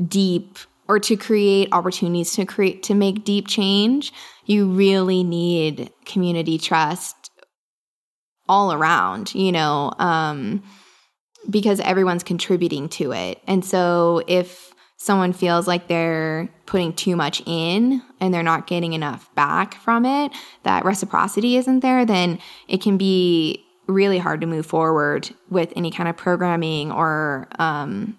[0.06, 4.12] deep or to create opportunities to create to make deep change,
[4.44, 7.30] you really need community trust
[8.48, 10.60] all around, you know, um,
[11.48, 13.40] because everyone's contributing to it.
[13.46, 18.92] And so if someone feels like they're putting too much in and they're not getting
[18.92, 20.32] enough back from it,
[20.64, 25.90] that reciprocity isn't there, then it can be really hard to move forward with any
[25.90, 28.16] kind of programming or um,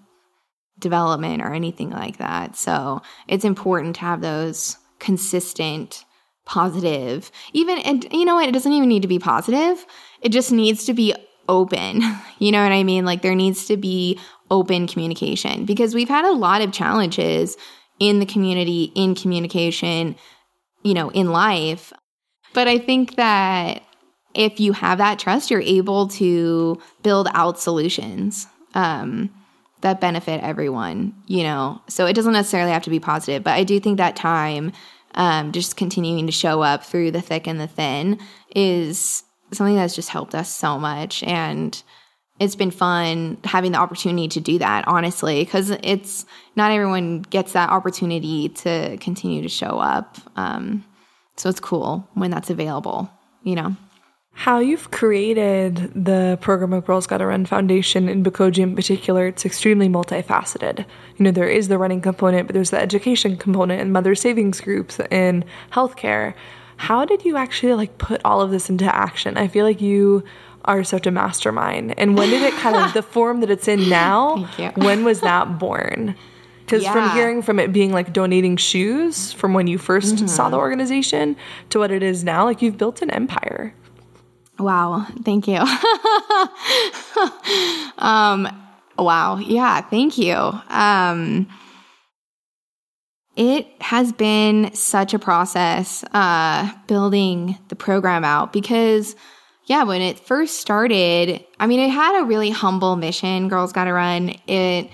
[0.79, 2.55] development or anything like that.
[2.55, 6.05] So it's important to have those consistent,
[6.45, 8.49] positive, even, and you know what?
[8.49, 9.85] It doesn't even need to be positive.
[10.21, 11.15] It just needs to be
[11.47, 12.01] open.
[12.41, 13.05] You know what I mean?
[13.05, 17.55] Like there needs to be open communication because we've had a lot of challenges
[17.99, 20.15] in the community, in communication,
[20.81, 21.93] you know, in life.
[22.55, 23.83] But I think that
[24.33, 29.29] if you have that trust, you're able to build out solutions um,
[29.81, 31.81] that benefit everyone, you know.
[31.87, 34.71] So it doesn't necessarily have to be positive, but I do think that time,
[35.15, 38.19] um, just continuing to show up through the thick and the thin,
[38.55, 41.23] is something that's just helped us so much.
[41.23, 41.81] And
[42.39, 46.25] it's been fun having the opportunity to do that, honestly, because it's
[46.55, 50.17] not everyone gets that opportunity to continue to show up.
[50.35, 50.83] Um,
[51.37, 53.09] so it's cool when that's available,
[53.43, 53.75] you know.
[54.41, 59.45] How you've created the program of Girls Gotta Run Foundation in Bekoji in particular, it's
[59.45, 60.79] extremely multifaceted.
[61.17, 64.59] You know, there is the running component, but there's the education component and mother savings
[64.59, 66.33] groups and healthcare.
[66.77, 69.37] How did you actually like put all of this into action?
[69.37, 70.23] I feel like you
[70.65, 71.93] are such a mastermind.
[71.99, 74.37] And when did it kind of the form that it's in now?
[74.73, 76.15] when was that born?
[76.65, 76.93] Because Yeah.
[76.93, 80.51] from hearing from it being like donating shoes from when you 1st saw Mm-hmm.
[80.51, 81.35] the organization
[81.69, 83.75] to what it is now, like you've built an empire.
[84.61, 85.57] Wow, thank you.
[87.97, 88.47] um,
[88.97, 90.35] wow, yeah, thank you.
[90.35, 91.47] Um,
[93.35, 99.15] it has been such a process uh, building the program out because,
[99.65, 103.49] yeah, when it first started, I mean, it had a really humble mission.
[103.49, 104.35] Girls Got to Run.
[104.45, 104.91] It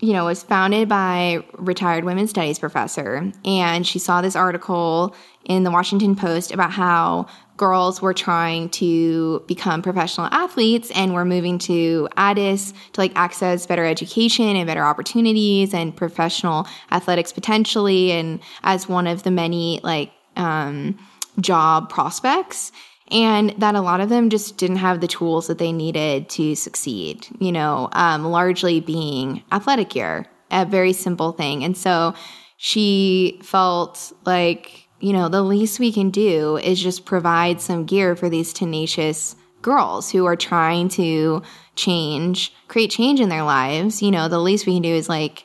[0.00, 3.32] you know, was founded by retired women's studies professor.
[3.44, 5.14] And she saw this article
[5.44, 7.26] in the Washington Post about how
[7.56, 13.66] girls were trying to become professional athletes and were moving to Addis to like access
[13.66, 19.80] better education and better opportunities and professional athletics potentially and as one of the many
[19.82, 20.98] like um,
[21.40, 22.72] job prospects
[23.10, 26.54] and that a lot of them just didn't have the tools that they needed to
[26.56, 31.62] succeed, you know, um, largely being athletic gear, a very simple thing.
[31.62, 32.14] And so
[32.56, 38.16] she felt like, you know, the least we can do is just provide some gear
[38.16, 41.42] for these tenacious girls who are trying to
[41.74, 44.02] change, create change in their lives.
[44.02, 45.44] You know, the least we can do is like,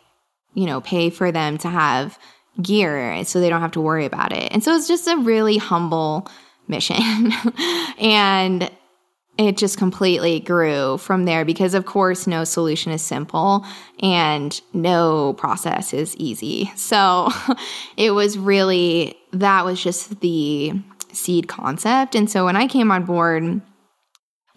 [0.54, 2.18] you know, pay for them to have
[2.62, 4.52] gear so they don't have to worry about it.
[4.52, 6.30] And so it's just a really humble
[6.68, 7.32] mission.
[8.00, 8.70] and
[9.38, 13.66] it just completely grew from there because, of course, no solution is simple
[14.00, 16.72] and no process is easy.
[16.76, 17.30] So
[17.98, 20.74] it was really, that was just the
[21.14, 22.16] seed concept.
[22.16, 23.62] And so when I came on board,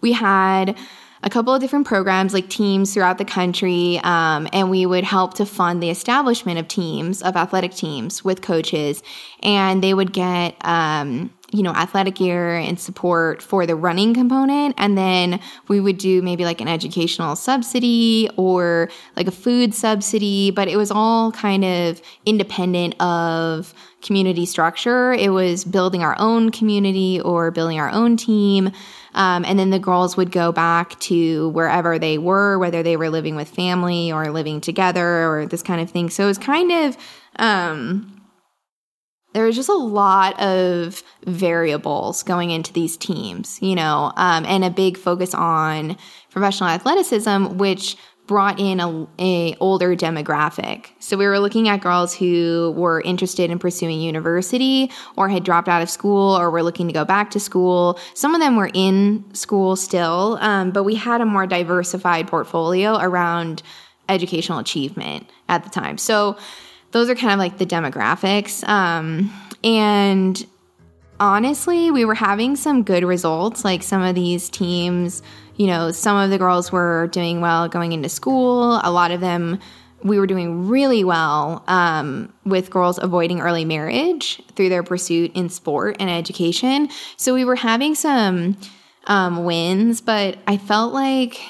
[0.01, 0.77] we had
[1.23, 5.35] a couple of different programs like teams throughout the country um, and we would help
[5.35, 9.03] to fund the establishment of teams of athletic teams with coaches
[9.43, 14.75] and they would get um, you know athletic gear and support for the running component.
[14.77, 20.51] And then we would do maybe like an educational subsidy or like a food subsidy
[20.51, 25.13] but it was all kind of independent of community structure.
[25.13, 28.71] It was building our own community or building our own team.
[29.15, 33.11] Um, and then the girls would go back to wherever they were, whether they were
[33.11, 36.11] living with family or living together or this kind of thing.
[36.11, 36.97] So it was kind of,
[37.37, 38.14] um,
[39.35, 44.65] there was just a lot of variables going into these teams, you know, um, and
[44.65, 45.97] a big focus on
[46.31, 50.87] professional athleticism, which brought in a, a older demographic.
[50.99, 55.69] So we were looking at girls who were interested in pursuing university or had dropped
[55.69, 57.99] out of school or were looking to go back to school.
[58.15, 62.97] Some of them were in school still, um, but we had a more diversified portfolio
[62.99, 63.63] around
[64.09, 65.99] educational achievement at the time.
[65.99, 66.39] So
[66.95, 68.67] those are kind of like the demographics.
[68.69, 69.33] Um,
[69.65, 70.47] and
[71.19, 73.65] honestly, we were having some good results.
[73.65, 75.21] Like some of these teams,
[75.57, 78.81] you know, some of the girls were doing well going into school.
[78.85, 79.59] A lot of them,
[80.05, 85.49] we were doing really well um, with girls avoiding early marriage through their pursuit in
[85.49, 86.89] sport and education.
[87.17, 88.57] So we were having some
[89.09, 91.41] um, wins, but I felt like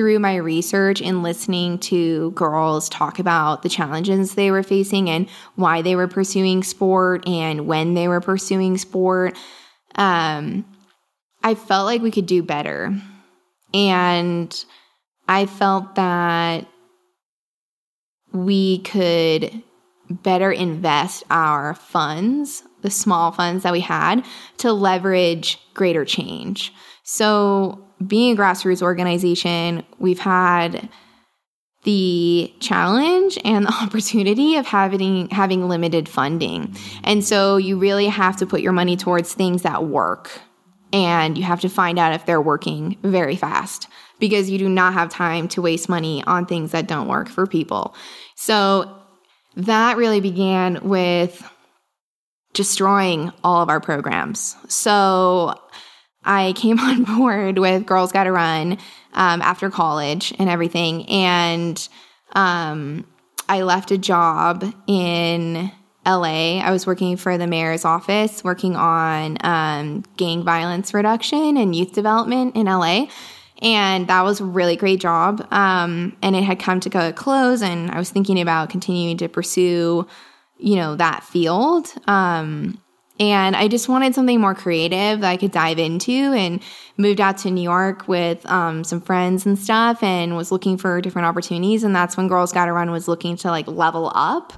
[0.00, 5.28] through my research and listening to girls talk about the challenges they were facing and
[5.56, 9.36] why they were pursuing sport and when they were pursuing sport,
[9.96, 10.64] um,
[11.42, 12.98] I felt like we could do better.
[13.74, 14.64] And
[15.28, 16.66] I felt that
[18.32, 19.62] we could
[20.08, 24.24] better invest our funds, the small funds that we had,
[24.56, 26.72] to leverage greater change.
[27.02, 30.88] So, being a grassroots organization, we've had
[31.84, 36.76] the challenge and the opportunity of having having limited funding.
[37.04, 40.30] And so you really have to put your money towards things that work.
[40.92, 43.86] And you have to find out if they're working very fast
[44.18, 47.46] because you do not have time to waste money on things that don't work for
[47.46, 47.94] people.
[48.34, 48.92] So
[49.54, 51.48] that really began with
[52.54, 54.56] destroying all of our programs.
[54.68, 55.54] So
[56.24, 58.72] I came on board with Girls Gotta Run
[59.14, 61.08] um, after college and everything.
[61.08, 61.88] And
[62.32, 63.06] um,
[63.48, 65.72] I left a job in
[66.06, 66.58] LA.
[66.58, 71.92] I was working for the mayor's office, working on um, gang violence reduction and youth
[71.92, 73.06] development in LA.
[73.62, 75.46] And that was a really great job.
[75.50, 79.28] Um, and it had come to a close, and I was thinking about continuing to
[79.28, 80.06] pursue,
[80.56, 81.92] you know, that field.
[82.06, 82.80] Um,
[83.20, 86.62] and I just wanted something more creative that I could dive into and
[86.96, 91.02] moved out to New York with um, some friends and stuff and was looking for
[91.02, 91.84] different opportunities.
[91.84, 94.54] And that's when Girls Gotta Run was looking to like level up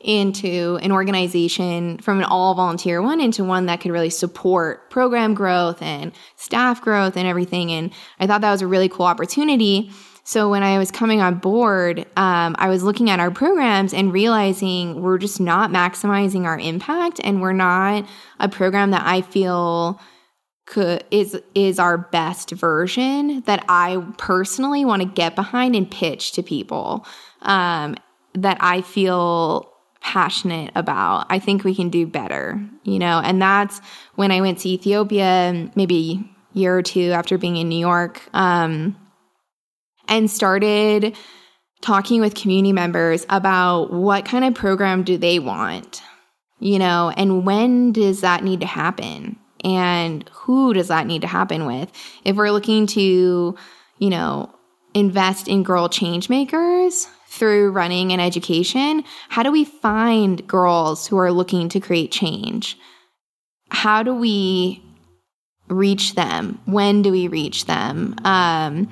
[0.00, 5.34] into an organization from an all volunteer one into one that could really support program
[5.34, 7.70] growth and staff growth and everything.
[7.70, 9.90] And I thought that was a really cool opportunity.
[10.26, 14.12] So when I was coming on board, um, I was looking at our programs and
[14.12, 18.04] realizing we're just not maximizing our impact, and we're not
[18.40, 20.00] a program that I feel
[20.66, 26.32] could is is our best version that I personally want to get behind and pitch
[26.32, 27.06] to people
[27.42, 27.94] um,
[28.34, 31.26] that I feel passionate about.
[31.30, 33.80] I think we can do better, you know, and that's
[34.16, 38.28] when I went to Ethiopia, maybe a year or two after being in New York.
[38.32, 38.96] Um,
[40.08, 41.16] and started
[41.82, 46.02] talking with community members about what kind of program do they want,
[46.58, 49.36] you know, and when does that need to happen?
[49.64, 51.90] And who does that need to happen with?
[52.24, 53.56] If we're looking to,
[53.98, 54.52] you know,
[54.94, 61.18] invest in girl change makers through running and education, how do we find girls who
[61.18, 62.78] are looking to create change?
[63.70, 64.82] How do we
[65.68, 66.60] reach them?
[66.64, 68.14] When do we reach them?
[68.24, 68.88] Um,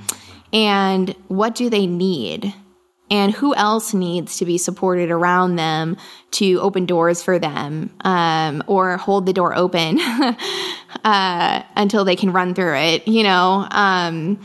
[0.55, 2.55] and what do they need?
[3.11, 5.99] And who else needs to be supported around them
[6.33, 10.01] to open doors for them um, or hold the door open
[11.05, 13.67] uh, until they can run through it, you know?
[13.71, 14.41] Um,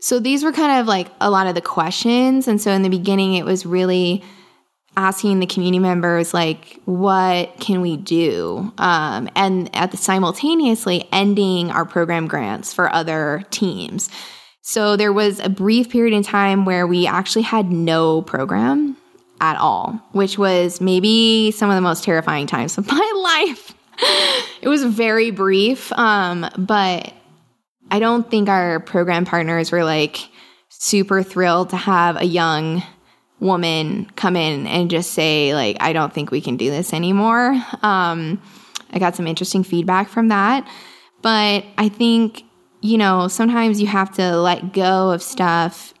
[0.00, 2.48] so these were kind of like a lot of the questions.
[2.48, 4.24] And so in the beginning, it was really
[4.96, 11.70] asking the community members like what can we do um, and at the simultaneously ending
[11.70, 14.08] our program grants for other teams
[14.66, 18.96] so there was a brief period in time where we actually had no program
[19.38, 23.74] at all, which was maybe some of the most terrifying times of my life.
[24.62, 27.12] it was very brief, um, but
[27.90, 30.16] I don't think our program partners were like
[30.70, 32.82] super thrilled to have a young
[33.40, 37.50] woman come in and just say like I don't think we can do this anymore.
[37.82, 38.40] Um,
[38.90, 40.66] I got some interesting feedback from that,
[41.20, 42.44] but I think
[42.84, 45.94] you know, sometimes you have to let go of stuff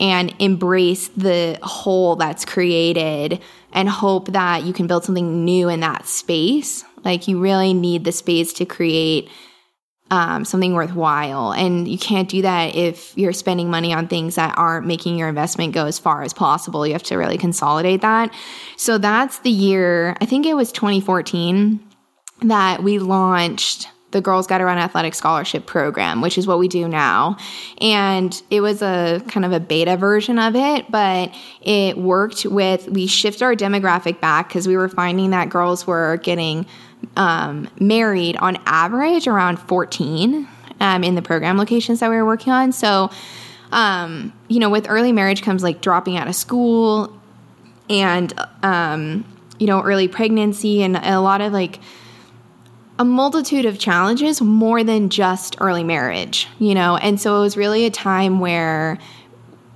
[0.00, 3.42] and embrace the hole that's created
[3.74, 6.82] and hope that you can build something new in that space.
[7.04, 9.28] Like you really need the space to create
[10.10, 11.52] um, something worthwhile.
[11.52, 15.28] And you can't do that if you're spending money on things that aren't making your
[15.28, 16.86] investment go as far as possible.
[16.86, 18.32] You have to really consolidate that.
[18.78, 21.86] So that's the year, I think it was 2014,
[22.44, 26.88] that we launched the Girls Gotta Run Athletic Scholarship Program, which is what we do
[26.88, 27.36] now.
[27.80, 32.88] And it was a kind of a beta version of it, but it worked with,
[32.88, 36.66] we shifted our demographic back because we were finding that girls were getting
[37.16, 40.48] um, married on average around 14
[40.80, 42.72] um, in the program locations that we were working on.
[42.72, 43.10] So,
[43.72, 47.16] um, you know, with early marriage comes like dropping out of school
[47.88, 48.32] and,
[48.62, 49.24] um,
[49.58, 51.78] you know, early pregnancy and a lot of like,
[53.00, 56.98] a multitude of challenges more than just early marriage, you know?
[56.98, 58.98] And so it was really a time where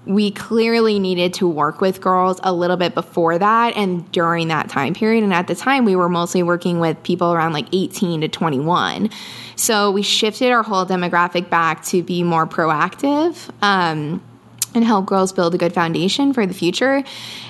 [0.05, 4.68] we clearly needed to work with girls a little bit before that and during that
[4.68, 5.25] time period.
[5.25, 9.09] And at the time, we were mostly working with people around like 18 to 21.
[9.57, 13.49] So we shifted our whole demographic back to be more proactive.
[13.62, 14.22] Um,
[14.75, 17.03] and help girls build a good foundation for the future.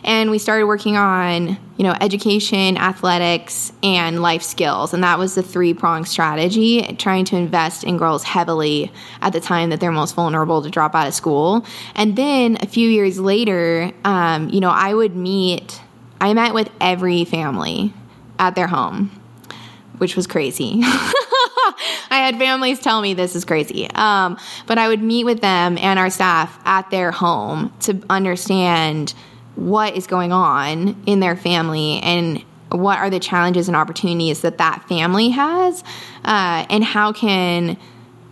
[0.05, 4.93] And we started working on, you know, education, athletics, and life skills.
[4.93, 9.41] And that was the three prong strategy, trying to invest in girls heavily at the
[9.41, 11.65] time that they're most vulnerable to drop out of school.
[11.95, 15.81] And then a few years later, um, you know, I would meet,
[16.21, 17.93] I met with every family
[18.39, 19.11] at their home,
[19.99, 20.83] which was crazy.
[22.11, 23.89] I had families tell me this is crazy.
[23.91, 29.15] Um, but I would meet with them and our staff at their home to understand
[29.57, 34.59] what is going on in their family and what are the challenges and opportunities that
[34.59, 35.85] that family has
[36.25, 37.77] uh, and how can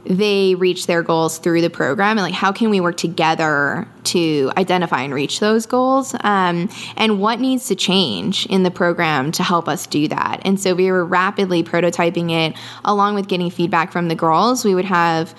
[0.05, 4.51] they reach their goals through the program and like how can we work together to
[4.57, 6.15] identify and reach those goals?
[6.21, 10.43] Um, and what needs to change in the program to help us do that?
[10.45, 12.57] And so we were rapidly prototyping it.
[12.85, 15.35] Along with getting feedback from the girls we would have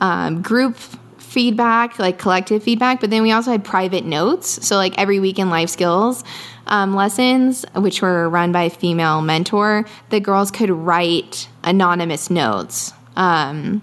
[0.00, 0.76] um, group
[1.18, 4.66] feedback like collective feedback but then we also had private notes.
[4.66, 6.24] So like every week in life skills
[6.68, 12.92] um, lessons which were run by a female mentor the girls could write anonymous notes
[13.16, 13.82] um,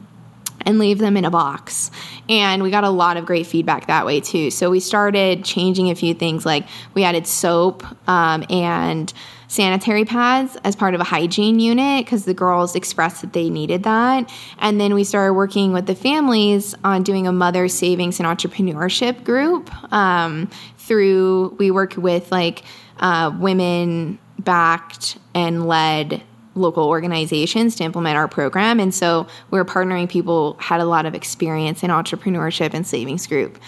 [0.65, 1.91] and leave them in a box.
[2.29, 4.51] And we got a lot of great feedback that way too.
[4.51, 9.11] So we started changing a few things like we added soap um, and
[9.47, 13.83] sanitary pads as part of a hygiene unit because the girls expressed that they needed
[13.83, 14.31] that.
[14.57, 19.23] And then we started working with the families on doing a mother savings and entrepreneurship
[19.23, 20.49] group um,
[20.79, 22.63] through, we work with like
[22.99, 26.23] uh, women backed and led
[26.55, 28.79] local organizations to implement our program.
[28.79, 33.59] And so we're partnering people had a lot of experience in entrepreneurship and savings group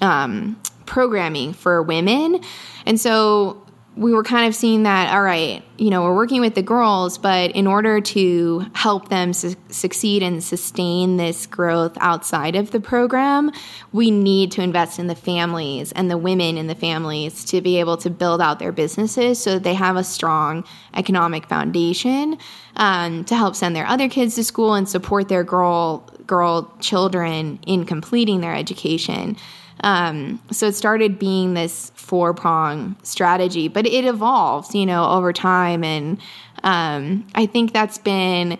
[0.00, 2.40] um, programming for women.
[2.84, 3.62] And so
[3.96, 7.16] we were kind of seeing that, all right, you know, we're working with the girls,
[7.16, 12.80] but in order to help them su- succeed and sustain this growth outside of the
[12.80, 13.50] program,
[13.92, 17.80] we need to invest in the families and the women in the families to be
[17.80, 22.36] able to build out their businesses so that they have a strong economic foundation
[22.76, 27.58] um, to help send their other kids to school and support their girl girl children
[27.66, 29.36] in completing their education.
[29.80, 35.32] Um, so it started being this four prong strategy, but it evolves, you know, over
[35.32, 35.84] time.
[35.84, 36.18] And
[36.62, 38.58] um, I think that's been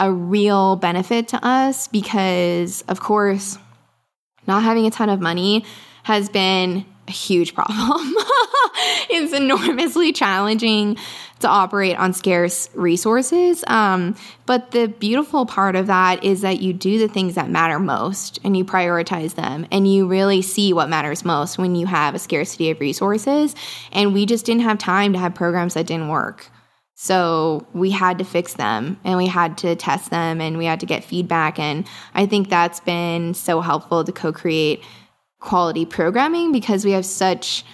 [0.00, 3.58] a real benefit to us because, of course,
[4.46, 5.64] not having a ton of money
[6.04, 8.14] has been a huge problem.
[9.10, 10.96] it's enormously challenging
[11.40, 13.64] to operate on scarce resources.
[13.66, 14.16] Um,
[14.46, 18.38] but the beautiful part of that is that you do the things that matter most
[18.44, 22.18] and you prioritize them and you really see what matters most when you have a
[22.18, 23.54] scarcity of resources.
[23.92, 26.50] And we just didn't have time to have programs that didn't work.
[27.00, 30.80] So we had to fix them and we had to test them and we had
[30.80, 31.60] to get feedback.
[31.60, 34.82] And I think that's been so helpful to co create
[35.38, 37.64] quality programming because we have such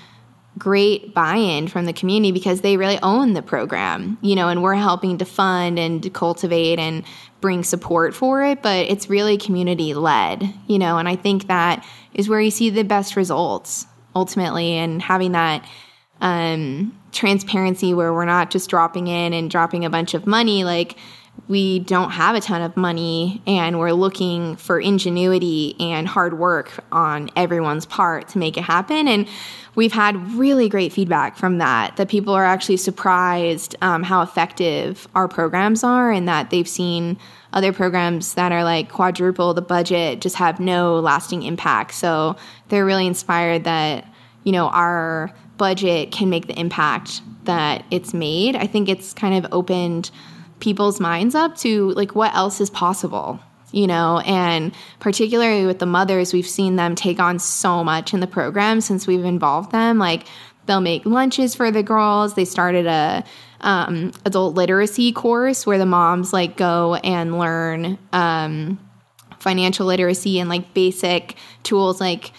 [0.59, 4.75] great buy-in from the community because they really own the program, you know, and we're
[4.75, 7.05] helping to fund and cultivate and
[7.41, 11.85] bring support for it, but it's really community led, you know, and I think that
[12.15, 15.67] is where you see the best results ultimately and having that
[16.21, 20.97] um, transparency where we're not just dropping in and dropping a bunch of money like
[21.47, 26.73] we don't have a ton of money and we're looking for ingenuity and hard work
[26.91, 29.07] on everyone's part to make it happen.
[29.09, 29.29] And
[29.75, 35.07] we've had really great feedback from that that people are actually surprised um, how effective
[35.15, 37.19] our programs are and that they've seen
[37.53, 41.95] other programs that are like quadruple the budget just have no lasting impact.
[41.95, 42.37] So
[42.69, 44.07] they're really inspired that
[44.45, 48.57] you know our budget can make the impact that it's made.
[48.57, 50.11] I think it's kind of opened
[50.61, 53.41] people's minds up to like what else is possible
[53.75, 58.21] you know, and particularly with the mothers, we've seen them take on so much in
[58.21, 59.99] the program since we've involved them.
[59.99, 60.27] Like
[60.67, 62.35] they'll make lunches for the girls.
[62.35, 63.25] They started a
[63.63, 68.79] um, adult literacy course where the moms like go and learn um,
[69.41, 72.31] financial literacy and like basic tools like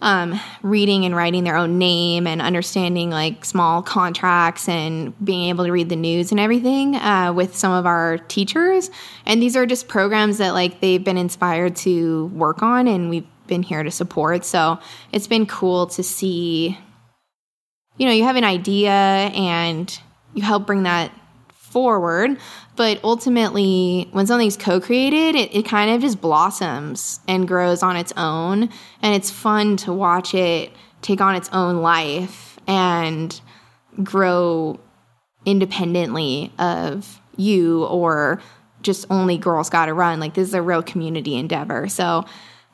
[0.00, 5.64] um, reading and writing their own name and understanding like small contracts and being able
[5.64, 8.90] to read the news and everything uh, with some of our teachers.
[9.26, 13.26] And these are just programs that like they've been inspired to work on and we've
[13.46, 14.44] been here to support.
[14.44, 14.78] So
[15.12, 16.78] it's been cool to see,
[17.96, 19.98] you know, you have an idea and
[20.34, 21.10] you help bring that
[21.48, 22.38] forward.
[22.78, 27.96] But ultimately, when something's co created, it, it kind of just blossoms and grows on
[27.96, 28.70] its own.
[29.02, 30.70] And it's fun to watch it
[31.02, 33.38] take on its own life and
[34.04, 34.78] grow
[35.44, 38.40] independently of you or
[38.82, 40.20] just only girls gotta run.
[40.20, 41.88] Like this is a real community endeavor.
[41.88, 42.26] So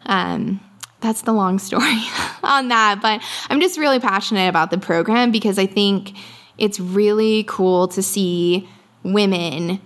[0.05, 0.61] um,
[1.01, 2.03] that's the long story
[2.43, 2.99] on that.
[3.01, 6.13] But i'm just really passionate about the program because i think
[6.59, 8.69] it's really cool to see
[9.03, 9.81] women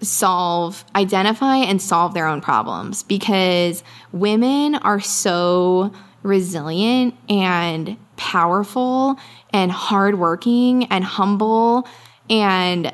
[0.00, 3.82] solve, identify, and solve their own problems because
[4.12, 5.92] women are so
[6.22, 9.16] resilient and powerful
[9.52, 11.88] and hardworking and humble
[12.28, 12.92] and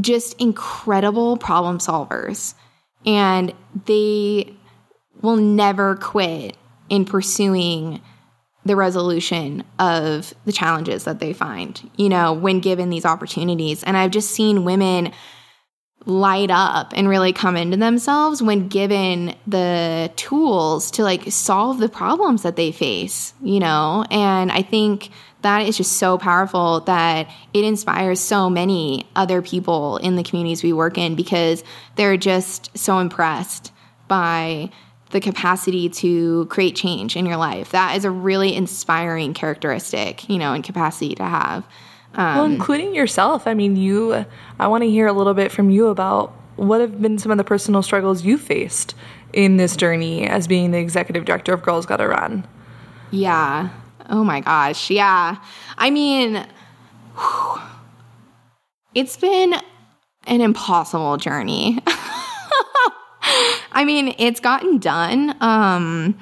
[0.00, 2.54] just incredible problem solvers.
[3.06, 3.54] And
[3.86, 4.52] they
[5.22, 6.56] will never quit
[6.88, 8.00] in pursuing
[8.64, 13.84] the resolution of the challenges that they find, you know, when given these opportunities.
[13.84, 15.12] And I've just seen women
[16.06, 21.88] light up and really come into themselves when given the tools to like solve the
[21.88, 24.04] problems that they face, you know?
[24.10, 25.10] And I think
[25.42, 30.62] that is just so powerful that it inspires so many other people in the communities
[30.62, 31.64] we work in because
[31.96, 33.72] they're just so impressed
[34.06, 34.70] by
[35.10, 37.70] the capacity to create change in your life.
[37.70, 41.66] That is a really inspiring characteristic, you know, and capacity to have.
[42.16, 43.46] Um, well, including yourself.
[43.46, 44.26] I mean, you,
[44.58, 47.38] I want to hear a little bit from you about what have been some of
[47.38, 48.94] the personal struggles you faced
[49.32, 52.46] in this journey as being the executive director of Girls Gotta Run.
[53.10, 53.68] Yeah.
[54.08, 54.90] Oh my gosh.
[54.90, 55.36] Yeah.
[55.76, 56.46] I mean,
[57.16, 57.60] whew,
[58.94, 59.54] it's been
[60.26, 61.78] an impossible journey.
[63.72, 65.36] I mean, it's gotten done.
[65.40, 66.18] Um,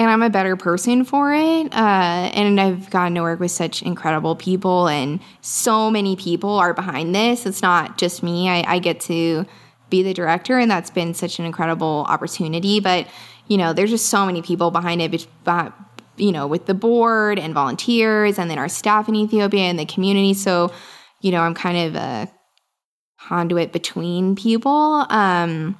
[0.00, 1.74] and I'm a better person for it.
[1.74, 6.72] Uh, and I've gotten to work with such incredible people, and so many people are
[6.72, 7.44] behind this.
[7.44, 8.48] It's not just me.
[8.48, 9.44] I, I get to
[9.90, 12.80] be the director, and that's been such an incredible opportunity.
[12.80, 13.08] But
[13.46, 15.26] you know, there's just so many people behind it.
[15.44, 15.74] But,
[16.16, 19.84] You know, with the board and volunteers, and then our staff in Ethiopia and the
[19.84, 20.32] community.
[20.32, 20.72] So,
[21.20, 22.32] you know, I'm kind of a
[23.20, 25.04] conduit between people.
[25.10, 25.76] Um,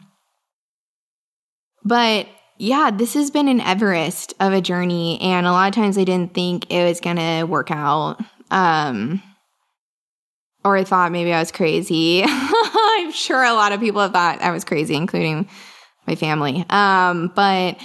[1.85, 2.27] but
[2.61, 5.19] yeah, this has been an Everest of a journey.
[5.23, 8.19] And a lot of times I didn't think it was going to work out.
[8.51, 9.23] Um,
[10.63, 12.23] or I thought maybe I was crazy.
[12.27, 15.49] I'm sure a lot of people have thought I was crazy, including
[16.07, 16.67] my family.
[16.69, 17.81] Um, but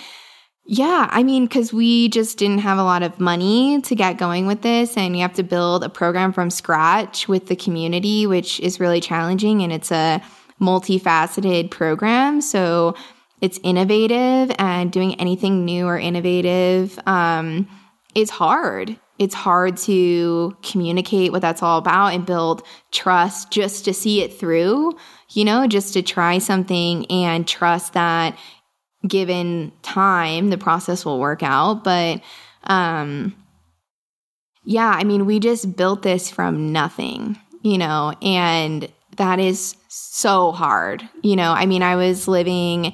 [0.65, 4.45] yeah, I mean, because we just didn't have a lot of money to get going
[4.45, 8.59] with this, and you have to build a program from scratch with the community, which
[8.59, 10.21] is really challenging, and it's a
[10.59, 12.41] multifaceted program.
[12.41, 12.95] So
[13.41, 17.67] it's innovative and doing anything new or innovative um,
[18.15, 18.97] is hard.
[19.17, 24.33] It's hard to communicate what that's all about and build trust just to see it
[24.33, 24.97] through,
[25.31, 28.37] you know, just to try something and trust that
[29.07, 31.83] given time, the process will work out.
[31.83, 32.21] But,
[32.63, 33.35] um,
[34.63, 40.51] yeah, I mean, we just built this from nothing, you know, and that is so
[40.51, 41.07] hard.
[41.21, 42.93] You know, I mean, I was living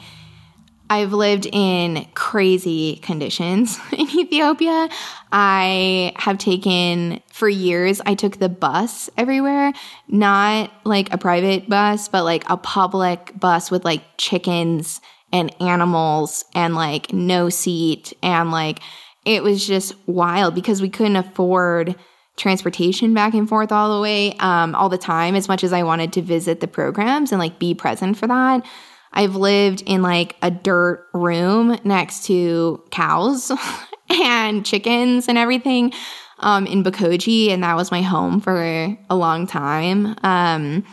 [0.91, 4.89] I've lived in crazy conditions in Ethiopia.
[5.31, 9.71] I have taken, for years, I took the bus everywhere,
[10.09, 14.99] not like a private bus, but like a public bus with like chickens
[15.31, 18.11] and animals and like no seat.
[18.21, 18.81] And like
[19.23, 21.95] it was just wild because we couldn't afford
[22.35, 25.83] transportation back and forth all the way, um, all the time, as much as I
[25.83, 28.65] wanted to visit the programs and like be present for that.
[29.13, 33.51] I've lived in like a dirt room next to cows
[34.09, 35.93] and chickens and everything
[36.39, 40.15] um, in Bekoji, and that was my home for a long time.
[40.23, 40.83] Um,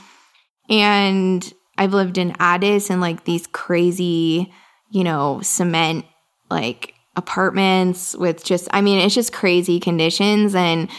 [0.69, 4.53] and I've lived in Addis in like these crazy,
[4.91, 6.05] you know, cement
[6.51, 10.55] like apartments with just, I mean, it's just crazy conditions.
[10.55, 10.91] And,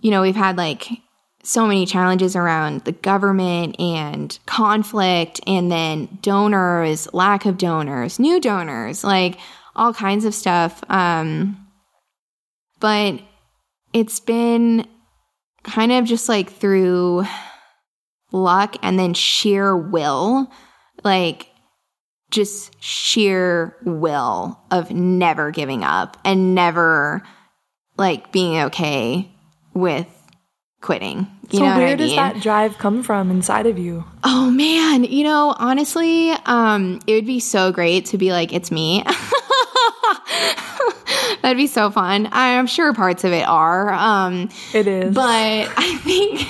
[0.00, 0.88] you know, we've had like
[1.48, 8.38] so many challenges around the government and conflict and then donors, lack of donors, new
[8.38, 9.38] donors, like
[9.74, 10.84] all kinds of stuff.
[10.90, 11.66] Um,
[12.80, 13.22] but
[13.94, 14.86] it's been
[15.62, 17.24] kind of just like through
[18.30, 20.52] luck and then sheer will,
[21.02, 21.48] like
[22.30, 27.22] just sheer will of never giving up and never
[27.96, 29.30] like being okay
[29.72, 30.06] with
[30.82, 31.26] quitting.
[31.50, 32.16] You so where does mean?
[32.16, 34.04] that drive come from inside of you?
[34.22, 38.70] Oh man, you know, honestly, um, it would be so great to be like, it's
[38.70, 39.02] me.
[41.42, 42.28] That'd be so fun.
[42.32, 43.92] I'm sure parts of it are.
[43.92, 45.14] Um, it is.
[45.14, 45.24] But
[45.76, 46.46] I think,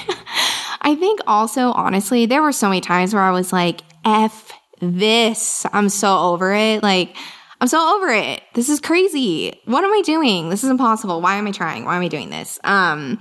[0.81, 5.67] I think also, honestly, there were so many times where I was like, F this.
[5.73, 6.83] I'm so over it.
[6.83, 7.17] Like,
[7.61, 8.43] I'm so over it.
[8.55, 9.61] This is crazy.
[9.65, 10.49] What am I doing?
[10.51, 11.21] This is impossible.
[11.21, 11.85] Why am I trying?
[11.85, 12.59] Why am I doing this?
[12.65, 13.21] Um,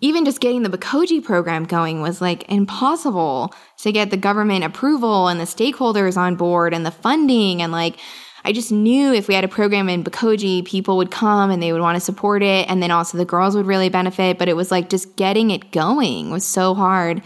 [0.00, 5.28] even just getting the Bekoji program going was like impossible to get the government approval
[5.28, 7.60] and the stakeholders on board and the funding.
[7.60, 7.96] And like,
[8.44, 11.72] I just knew if we had a program in Bekoji, people would come and they
[11.72, 12.68] would want to support it.
[12.70, 14.38] And then also the girls would really benefit.
[14.38, 17.22] But it was like just getting it going was so hard.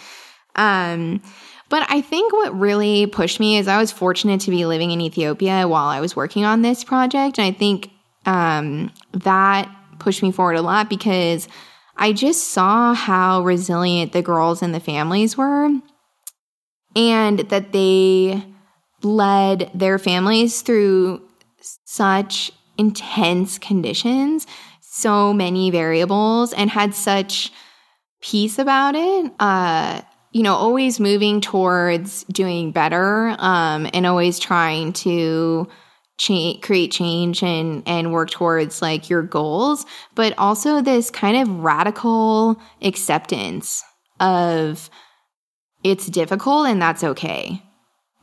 [0.56, 1.22] Um,
[1.68, 5.00] but I think what really pushed me is I was fortunate to be living in
[5.00, 7.38] Ethiopia while I was working on this project.
[7.38, 7.90] And I think
[8.26, 11.48] um, that pushed me forward a lot because
[11.96, 15.70] I just saw how resilient the girls and the families were
[16.96, 18.44] and that they
[19.02, 21.22] led their families through
[21.84, 24.46] such intense conditions,
[24.80, 27.52] so many variables, and had such
[28.20, 29.32] peace about it.
[29.38, 30.00] Uh,
[30.32, 35.68] you know, always moving towards doing better um, and always trying to
[36.18, 41.60] cha- create change and and work towards like your goals but also this kind of
[41.60, 43.82] radical acceptance
[44.20, 44.90] of
[45.82, 47.62] it's difficult and that's okay.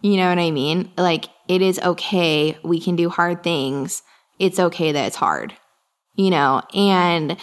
[0.02, 0.92] You know what i mean?
[0.98, 2.58] Like it is okay.
[2.64, 4.02] We can do hard things.
[4.40, 5.54] It's okay that it's hard
[6.16, 6.62] you know?
[6.74, 7.38] And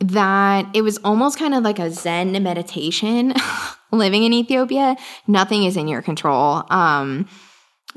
[0.00, 3.34] that it was almost kind of like a zen meditation
[3.92, 4.96] living in ethiopia.
[5.26, 6.64] Nothing is in your control.
[6.70, 7.28] Um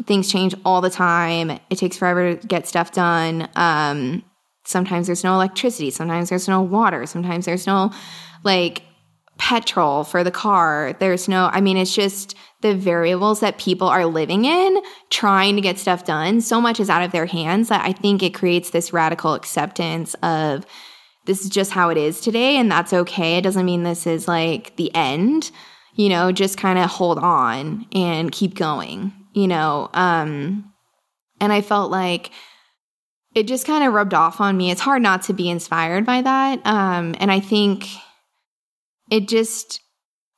[0.04, 1.52] things change all the time.
[1.70, 3.48] It takes forever to get stuff done.
[3.56, 4.24] Um,
[4.66, 5.92] sometimes there's no electricity.
[5.92, 7.06] Sometimes there's no water.
[7.06, 7.92] Sometimes there's no
[8.44, 8.84] like
[9.38, 10.96] petrol for the car.
[11.00, 15.62] There's no, I mean, it's just the variables that people are living in, trying to
[15.62, 16.42] get stuff done.
[16.42, 20.14] So much is out of their hands that I think it creates this radical acceptance
[20.24, 20.66] of
[21.26, 23.38] this is just how it is today, and that's okay.
[23.38, 25.52] It doesn't mean this is like the end,
[25.96, 29.90] you know, just kind of hold on and keep going, you know.
[29.94, 30.74] Um,
[31.40, 32.32] and I felt like,
[33.36, 34.72] it just kind of rubbed off on me.
[34.72, 36.66] It's hard not to be inspired by that.
[36.66, 37.86] Um, and I think
[39.12, 39.82] it just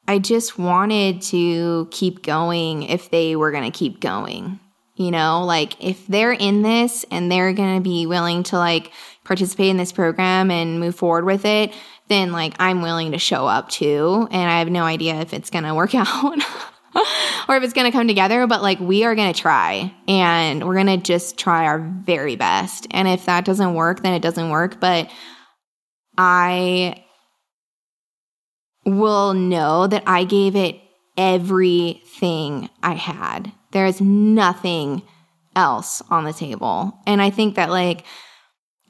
[0.07, 4.59] I just wanted to keep going if they were going to keep going.
[4.95, 8.91] You know, like if they're in this and they're going to be willing to like
[9.23, 11.71] participate in this program and move forward with it,
[12.07, 14.27] then like I'm willing to show up too.
[14.31, 16.39] And I have no idea if it's going to work out
[17.47, 20.65] or if it's going to come together, but like we are going to try and
[20.65, 22.87] we're going to just try our very best.
[22.91, 24.79] And if that doesn't work, then it doesn't work.
[24.79, 25.11] But
[26.17, 27.03] I
[28.85, 30.79] will know that I gave it
[31.17, 33.51] everything I had.
[33.71, 35.03] There is nothing
[35.55, 36.97] else on the table.
[37.05, 38.05] And I think that, like,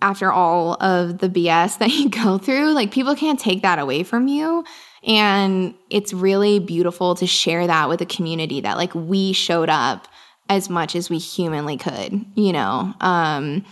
[0.01, 4.03] after all of the BS that you go through, like, people can't take that away
[4.03, 4.63] from you.
[5.07, 10.07] And it's really beautiful to share that with a community that, like, we showed up
[10.49, 12.93] as much as we humanly could, you know?
[12.99, 13.65] Um,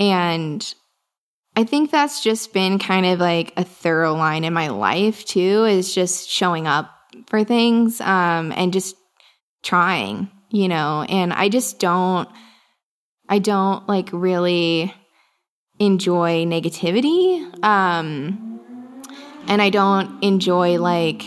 [0.00, 0.74] and
[1.54, 5.64] I think that's just been kind of like a thorough line in my life too,
[5.64, 6.90] is just showing up
[7.26, 8.96] for things um, and just
[9.62, 11.04] trying, you know.
[11.08, 12.28] And I just don't,
[13.28, 14.94] I don't like really
[15.78, 17.64] enjoy negativity.
[17.64, 18.47] Um,
[19.48, 21.24] and I don't enjoy like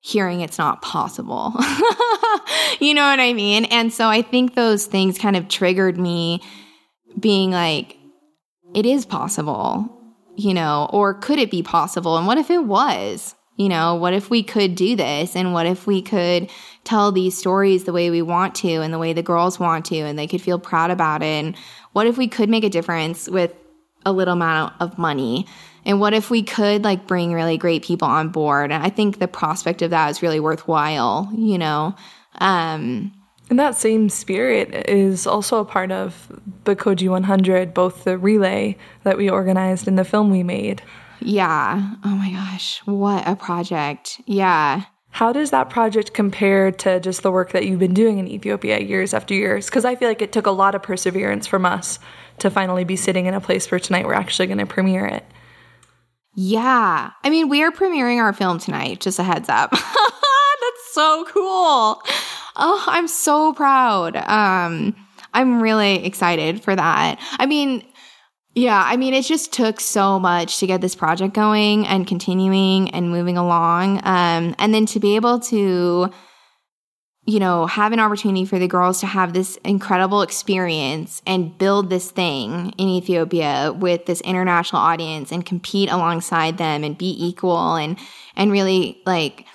[0.00, 1.54] hearing it's not possible.
[2.80, 3.64] you know what I mean?
[3.66, 6.42] And so I think those things kind of triggered me
[7.18, 7.96] being like,
[8.74, 9.88] it is possible,
[10.36, 12.18] you know, or could it be possible?
[12.18, 13.34] And what if it was?
[13.56, 15.36] You know, what if we could do this?
[15.36, 16.50] And what if we could
[16.82, 19.98] tell these stories the way we want to and the way the girls want to
[19.98, 21.26] and they could feel proud about it?
[21.26, 21.56] And
[21.92, 23.54] what if we could make a difference with
[24.04, 25.46] a little amount of money?
[25.84, 28.72] And what if we could like bring really great people on board?
[28.72, 31.94] And I think the prospect of that is really worthwhile, you know?
[32.36, 33.12] Um,
[33.50, 36.32] and that same spirit is also a part of
[36.64, 40.82] the Koji 100, both the relay that we organized and the film we made.
[41.20, 41.94] Yeah.
[42.04, 42.80] Oh my gosh.
[42.86, 44.20] What a project.
[44.26, 44.84] Yeah.
[45.10, 48.80] How does that project compare to just the work that you've been doing in Ethiopia
[48.80, 49.66] years after years?
[49.66, 52.00] Because I feel like it took a lot of perseverance from us
[52.38, 55.24] to finally be sitting in a place where tonight we're actually going to premiere it.
[56.34, 57.10] Yeah.
[57.22, 59.70] I mean, we are premiering our film tonight, just a heads up.
[60.64, 62.02] That's so cool.
[62.56, 64.16] Oh, I'm so proud.
[64.16, 64.96] Um,
[65.32, 67.20] I'm really excited for that.
[67.38, 67.84] I mean,
[68.54, 72.90] yeah, I mean, it just took so much to get this project going and continuing
[72.90, 73.98] and moving along.
[74.04, 76.10] Um, and then to be able to,
[77.26, 81.88] you know, have an opportunity for the girls to have this incredible experience and build
[81.88, 87.76] this thing in Ethiopia with this international audience and compete alongside them and be equal
[87.76, 87.98] and,
[88.36, 89.46] and really like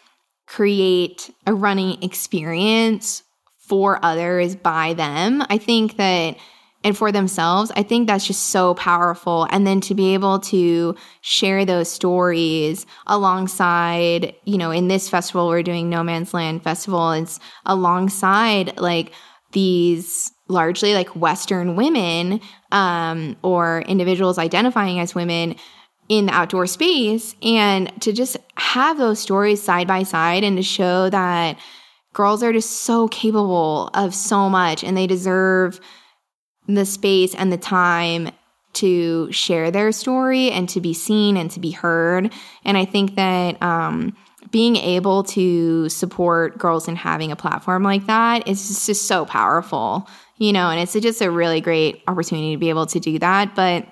[0.47, 3.21] create a running experience
[3.59, 5.43] for others by them.
[5.47, 6.37] I think that
[6.83, 9.47] and for themselves, I think that's just so powerful.
[9.51, 15.49] And then to be able to share those stories alongside, you know, in this festival,
[15.49, 19.11] we're doing No Man's Land Festival, it's alongside like
[19.51, 22.39] these largely like Western women
[22.71, 25.55] um, or individuals identifying as women
[26.07, 30.63] in the outdoor space and to just have those stories side by side and to
[30.63, 31.57] show that
[32.13, 35.79] girls are just so capable of so much and they deserve
[36.75, 38.29] the space and the time
[38.73, 42.31] to share their story and to be seen and to be heard.
[42.63, 44.15] And I think that um,
[44.51, 49.25] being able to support girls and having a platform like that is just, just so
[49.25, 50.07] powerful,
[50.37, 53.55] you know, and it's just a really great opportunity to be able to do that.
[53.55, 53.87] But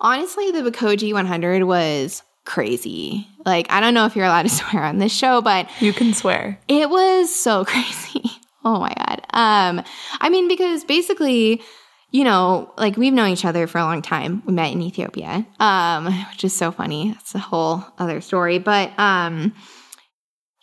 [0.00, 3.26] Honestly, the Bekoji 100 was crazy.
[3.46, 6.12] Like, I don't know if you're allowed to swear on this show, but you can
[6.12, 6.58] swear.
[6.68, 8.30] It was so crazy.
[8.64, 9.20] Oh my God.
[9.30, 9.84] Um,
[10.20, 11.62] I mean, because basically,
[12.10, 14.42] you know, like we've known each other for a long time.
[14.46, 17.10] We met in Ethiopia, um, which is so funny.
[17.10, 18.58] It's a whole other story.
[18.58, 19.54] But, um,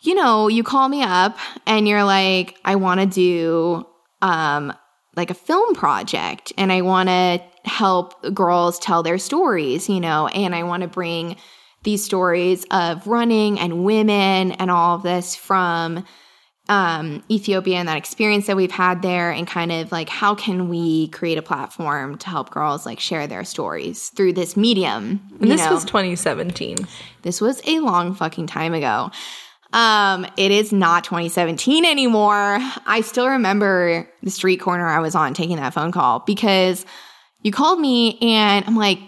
[0.00, 3.86] you know, you call me up and you're like, I want to do,
[4.20, 4.72] um,
[5.14, 10.26] like a film project and I want to help girls tell their stories, you know,
[10.28, 11.36] and I want to bring
[11.82, 16.04] these stories of running and women and all of this from
[16.72, 20.70] um, Ethiopia and that experience that we've had there, and kind of like how can
[20.70, 25.20] we create a platform to help girls like share their stories through this medium.
[25.38, 25.74] And this know?
[25.74, 26.78] was 2017.
[27.20, 29.10] This was a long fucking time ago.
[29.74, 32.58] Um, it is not 2017 anymore.
[32.86, 36.86] I still remember the street corner I was on taking that phone call because
[37.42, 38.98] you called me and I'm like,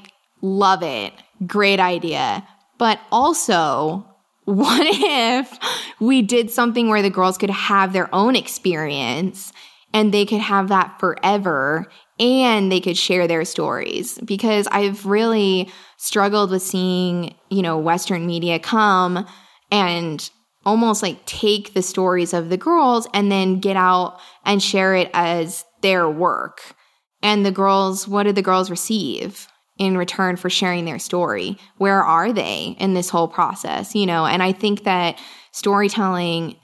[0.42, 1.14] love it.
[1.46, 2.46] Great idea.
[2.76, 4.06] But also,
[4.44, 5.58] what if
[6.00, 9.52] we did something where the girls could have their own experience
[9.92, 14.18] and they could have that forever and they could share their stories?
[14.18, 19.26] Because I've really struggled with seeing, you know, Western media come
[19.70, 20.28] and
[20.66, 25.10] almost like take the stories of the girls and then get out and share it
[25.14, 26.74] as their work.
[27.22, 29.48] And the girls, what did the girls receive
[29.78, 31.58] in return for sharing their story?
[31.78, 33.94] Where are they in this whole process?
[33.94, 35.18] You know, and I think that
[35.52, 36.56] storytelling,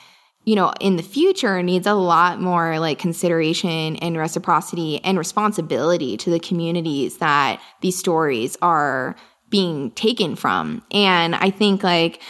[0.44, 6.16] you know, in the future needs a lot more like consideration and reciprocity and responsibility
[6.18, 9.16] to the communities that these stories are
[9.48, 10.82] being taken from.
[10.92, 12.22] And I think like,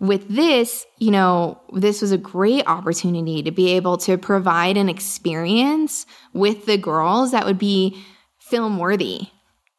[0.00, 4.88] with this, you know, this was a great opportunity to be able to provide an
[4.88, 8.00] experience with the girls that would be
[8.38, 9.22] film worthy,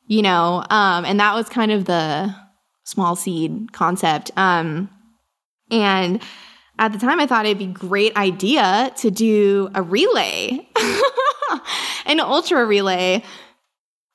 [0.10, 2.36] you know, um, and that was kind of the
[2.84, 4.32] small seed concept.
[4.36, 4.90] Um,
[5.70, 6.20] and
[6.80, 10.68] at the time, I thought it'd be a great idea to do a relay,
[12.08, 13.24] an ultra relay.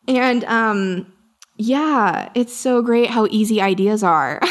[0.09, 1.13] And um,
[1.57, 4.41] yeah, it's so great how easy ideas are.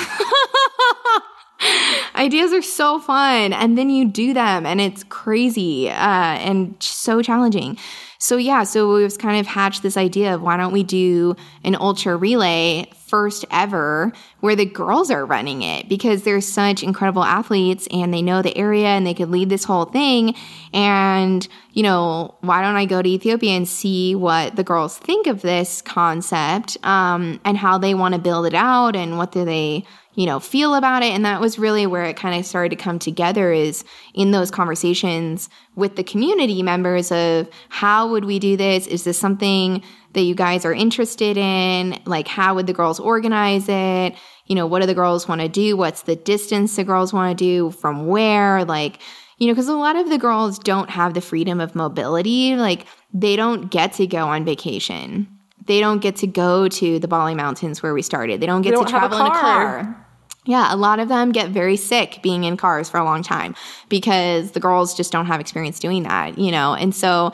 [2.16, 3.54] Ideas are so fun.
[3.54, 7.78] And then you do them and it's crazy uh, and so challenging.
[8.24, 11.76] So, yeah, so we've kind of hatched this idea of why don't we do an
[11.76, 17.86] ultra relay first ever where the girls are running it because they're such incredible athletes
[17.92, 20.36] and they know the area and they could lead this whole thing.
[20.74, 25.28] And, you know, why don't I go to Ethiopia and see what the girls think
[25.28, 29.44] of this concept um, and how they want to build it out and what do
[29.44, 29.84] they
[30.16, 31.12] you know, feel about it.
[31.12, 33.84] And that was really where it kind of started to come together is
[34.14, 38.86] in those conversations with the community members of how would we do this?
[38.88, 39.84] Is this something
[40.14, 42.00] that you guys are interested in?
[42.06, 44.16] Like, how would the girls organize it?
[44.46, 45.76] You know, what do the girls want to do?
[45.76, 48.64] What's the distance the girls want to do from where?
[48.66, 49.00] Like,
[49.40, 52.56] you know, because a lot of the girls don't have the freedom of mobility.
[52.56, 55.28] Like, they don't get to go on vacation
[55.66, 58.42] they don't get to go to the Bale Mountains where we started.
[58.42, 60.03] They don't get don't to travel a in a car.
[60.46, 63.56] Yeah, a lot of them get very sick being in cars for a long time
[63.88, 66.74] because the girls just don't have experience doing that, you know?
[66.74, 67.32] And so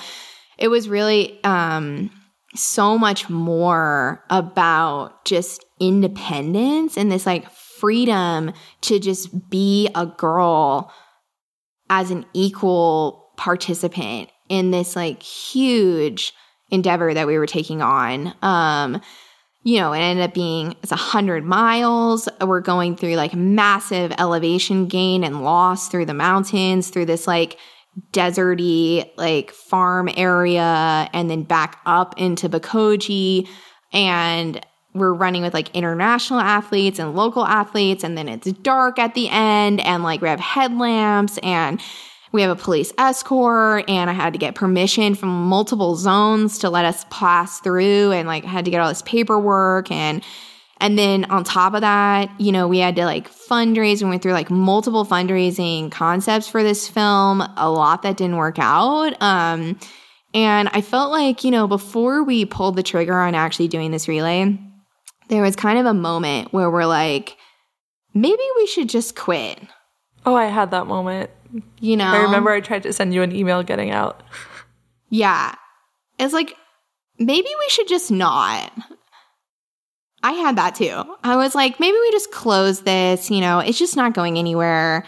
[0.58, 2.12] it was really um,
[2.56, 10.92] so much more about just independence and this like freedom to just be a girl
[11.90, 16.34] as an equal participant in this like huge
[16.70, 18.34] endeavor that we were taking on.
[18.42, 19.02] Um,
[19.64, 22.30] you know, it ended up being it's a hundred miles.
[22.42, 27.58] We're going through like massive elevation gain and loss through the mountains, through this like
[28.12, 33.48] deserty like farm area, and then back up into Bekoji.
[33.92, 39.14] And we're running with like international athletes and local athletes, and then it's dark at
[39.14, 41.82] the end, and like we have headlamps and
[42.32, 46.70] we have a police escort and I had to get permission from multiple zones to
[46.70, 50.24] let us pass through and like had to get all this paperwork and
[50.82, 54.02] and then on top of that, you know, we had to like fundraise.
[54.02, 58.60] We went through like multiple fundraising concepts for this film, a lot that didn't work
[58.60, 59.22] out.
[59.22, 59.78] Um,
[60.34, 64.08] and I felt like, you know, before we pulled the trigger on actually doing this
[64.08, 64.58] relay,
[65.28, 67.36] there was kind of a moment where we're like,
[68.14, 69.60] maybe we should just quit.
[70.26, 71.30] Oh, I had that moment.
[71.80, 74.24] You know, I remember I tried to send you an email getting out.
[75.10, 75.56] Yeah.
[76.20, 76.56] It's like,
[77.18, 78.72] maybe we should just not.
[80.22, 81.04] I had that too.
[81.24, 83.32] I was like, maybe we just close this.
[83.32, 85.06] You know, it's just not going anywhere.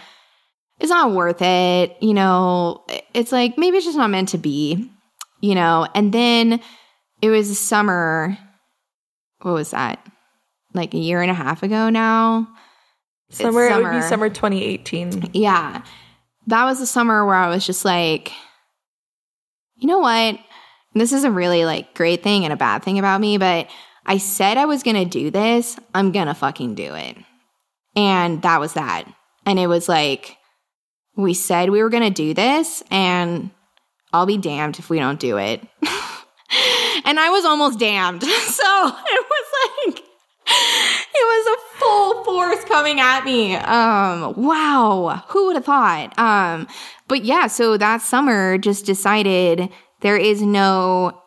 [0.80, 1.96] It's not worth it.
[2.00, 2.84] You know,
[3.14, 4.90] it's like, maybe it's just not meant to be,
[5.40, 5.86] you know.
[5.94, 6.60] And then
[7.20, 8.36] it was summer.
[9.42, 10.04] What was that?
[10.74, 12.48] Like a year and a half ago now.
[13.30, 13.80] Summer, summer.
[13.80, 15.30] it would be summer 2018.
[15.34, 15.82] Yeah
[16.46, 18.32] that was the summer where I was just like,
[19.76, 20.38] you know what?
[20.94, 23.68] This is a really like great thing and a bad thing about me, but
[24.04, 25.78] I said I was to do this.
[25.94, 27.16] I'm to fucking do it.
[27.94, 29.04] And that was that.
[29.46, 30.36] And it was like,
[31.16, 33.50] we said we were to do this, and
[34.12, 35.60] I'll be damned if we don't do it.
[37.04, 38.22] and I was almost damned.
[38.52, 40.04] So it was like,
[41.14, 43.56] it was a full force coming at me.
[43.56, 45.22] Um, wow.
[45.28, 46.18] Who would have thought?
[46.18, 46.66] Um,
[47.08, 49.68] but yeah, so that summer just decided
[50.00, 51.20] there is no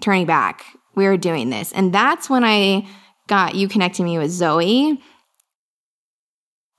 [0.00, 0.64] turning back.
[0.94, 1.72] We're doing this.
[1.72, 2.86] And that's when I
[3.28, 5.00] got you connecting me with Zoe.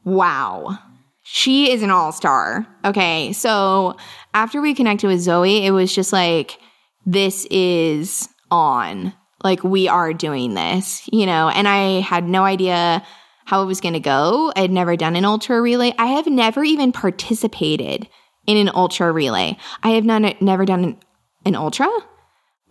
[0.03, 0.77] Wow.
[1.23, 2.65] She is an all star.
[2.83, 3.33] Okay.
[3.33, 3.95] So
[4.33, 6.57] after we connected with Zoe, it was just like,
[7.05, 9.13] this is on.
[9.43, 11.49] Like, we are doing this, you know?
[11.49, 13.03] And I had no idea
[13.45, 14.53] how it was going to go.
[14.55, 15.93] I had never done an ultra relay.
[15.97, 18.07] I have never even participated
[18.45, 19.57] in an ultra relay.
[19.81, 20.97] I have none, never done an,
[21.45, 21.87] an ultra.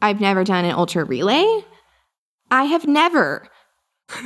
[0.00, 1.64] I've never done an ultra relay.
[2.50, 3.48] I have never.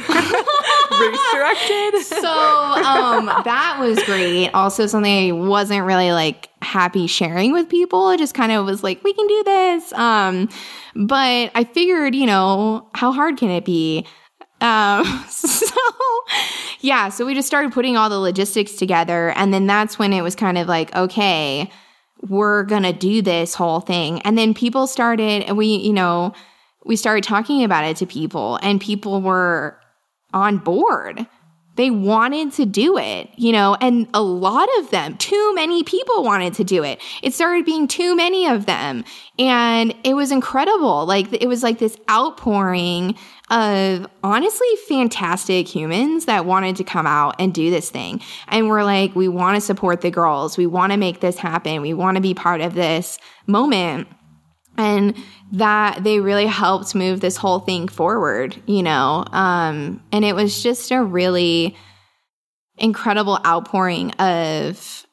[1.01, 2.03] Race directed.
[2.03, 4.51] so um, that was great.
[4.51, 8.11] Also, something I wasn't really like happy sharing with people.
[8.11, 9.93] It just kind of was like, we can do this.
[9.93, 10.49] Um,
[10.95, 14.07] but I figured, you know, how hard can it be?
[14.61, 15.77] Um, so
[16.81, 19.31] yeah, so we just started putting all the logistics together.
[19.31, 21.71] And then that's when it was kind of like, okay,
[22.23, 24.21] we're going to do this whole thing.
[24.23, 26.33] And then people started, and we, you know,
[26.85, 29.79] we started talking about it to people, and people were
[30.33, 31.27] on board.
[31.75, 36.23] They wanted to do it, you know, and a lot of them, too many people
[36.23, 37.01] wanted to do it.
[37.23, 39.05] It started being too many of them.
[39.39, 41.07] And it was incredible.
[41.07, 43.17] Like, it was like this outpouring
[43.49, 48.21] of honestly fantastic humans that wanted to come out and do this thing.
[48.49, 50.59] And we're like, we want to support the girls.
[50.59, 51.81] We want to make this happen.
[51.81, 54.09] We want to be part of this moment.
[54.77, 55.17] And
[55.53, 59.25] that they really helped move this whole thing forward, you know.
[59.33, 61.77] Um, and it was just a really
[62.79, 65.07] incredible outpouring of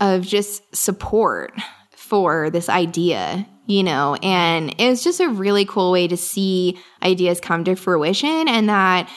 [0.00, 1.52] of just support
[1.96, 4.16] for this idea, you know.
[4.22, 8.68] And it was just a really cool way to see ideas come to fruition and
[8.68, 9.10] that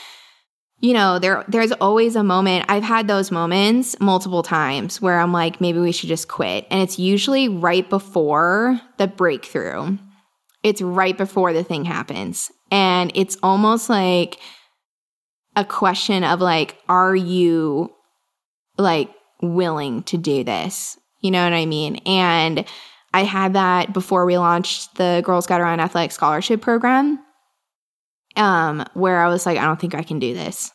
[0.79, 2.65] you know, there there's always a moment.
[2.69, 6.67] I've had those moments multiple times where I'm like, maybe we should just quit.
[6.69, 9.97] And it's usually right before the breakthrough.
[10.63, 12.51] It's right before the thing happens.
[12.71, 14.39] And it's almost like
[15.55, 17.93] a question of like, are you
[18.77, 19.09] like
[19.41, 20.97] willing to do this?
[21.21, 21.97] You know what I mean?
[22.05, 22.65] And
[23.13, 27.19] I had that before we launched the Girls Gotta Run Athletic Scholarship Program
[28.37, 30.71] um, where I was like, I don't think I can do this.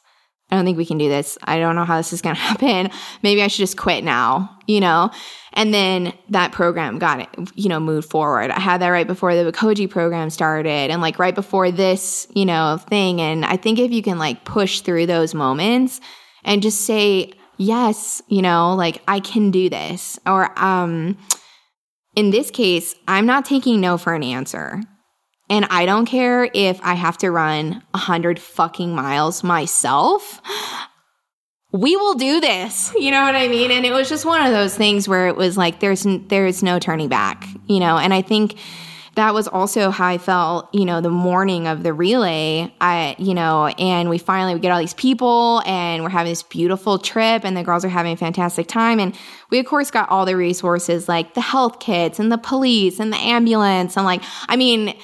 [0.53, 1.39] I don't think we can do this.
[1.43, 2.91] I don't know how this is going to happen.
[3.23, 5.11] Maybe I should just quit now, you know?
[5.55, 8.51] And then that program got it, you know, moved forward.
[8.51, 12.45] I had that right before the Bekoji program started and like right before this, you
[12.45, 13.21] know, thing.
[13.21, 16.01] And I think if you can like push through those moments
[16.45, 20.19] and just say, yes, you know, like I can do this.
[20.27, 21.17] Or, um,
[22.15, 24.83] in this case, I'm not taking no for an answer.
[25.53, 30.41] And I don't care if I have to run a hundred fucking miles myself.
[31.73, 32.91] We will do this.
[32.99, 33.71] You know what I mean?
[33.71, 36.79] And it was just one of those things where it was like, there's, there's no
[36.79, 37.99] turning back, you know?
[37.99, 38.57] And I think,
[39.15, 42.75] that was also how I felt, you know, the morning of the relay.
[42.81, 46.43] I, you know, and we finally we get all these people and we're having this
[46.43, 48.99] beautiful trip and the girls are having a fantastic time.
[48.99, 49.15] And
[49.51, 53.13] we of course got all the resources like the health kits and the police and
[53.13, 53.99] the ambulance.
[53.99, 54.97] And like, I mean,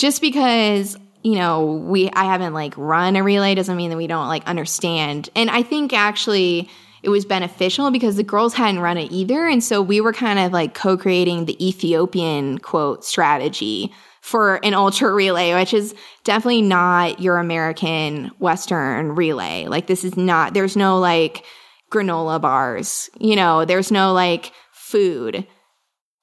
[0.00, 4.06] just because you know we i haven't like run a relay doesn't mean that we
[4.06, 5.28] don't like understand.
[5.36, 6.70] And i think actually
[7.02, 9.46] it was beneficial because the girls hadn't run it either.
[9.46, 13.90] And so we were kind of like co-creating the ethiopian quote strategy
[14.20, 15.94] for an ultra relay which is
[16.24, 19.66] definitely not your american western relay.
[19.66, 21.44] Like this is not there's no like
[21.92, 25.46] granola bars you know there's no like food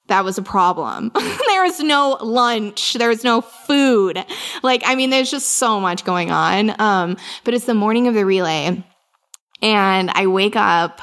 [0.08, 1.12] that was a problem.
[1.16, 2.94] there was no lunch.
[2.94, 4.24] There was no food.
[4.64, 6.80] Like, I mean, there's just so much going on.
[6.80, 8.84] Um, but it's the morning of the relay
[9.62, 11.02] and I wake up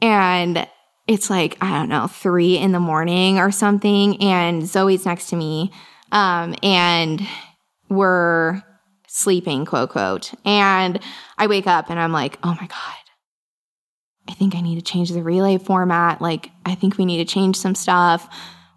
[0.00, 0.66] and
[1.06, 4.22] it's like, I don't know, three in the morning or something.
[4.22, 5.72] And Zoe's next to me.
[6.10, 7.26] Um, and
[7.88, 8.62] we're
[9.08, 10.32] sleeping, quote, quote.
[10.44, 11.00] And
[11.38, 13.01] I wake up and I'm like, oh my God
[14.28, 16.20] I think I need to change the relay format.
[16.20, 18.28] Like, I think we need to change some stuff.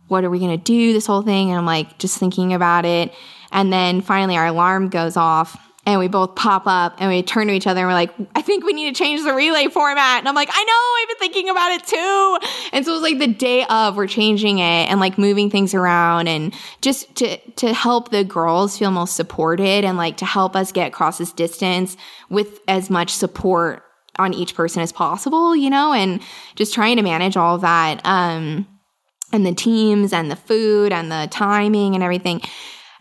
[0.07, 0.93] What are we going to do?
[0.93, 1.49] This whole thing.
[1.49, 3.13] And I'm like, just thinking about it.
[3.51, 7.47] And then finally, our alarm goes off and we both pop up and we turn
[7.47, 10.19] to each other and we're like, I think we need to change the relay format.
[10.19, 12.39] And I'm like, I know, I've been thinking about it too.
[12.73, 15.73] And so it was like the day of we're changing it and like moving things
[15.73, 20.55] around and just to, to help the girls feel most supported and like to help
[20.55, 21.97] us get across this distance
[22.29, 23.84] with as much support
[24.17, 26.21] on each person as possible, you know, and
[26.55, 28.05] just trying to manage all that.
[28.05, 28.67] Um,
[29.31, 32.41] and the teams and the food and the timing and everything.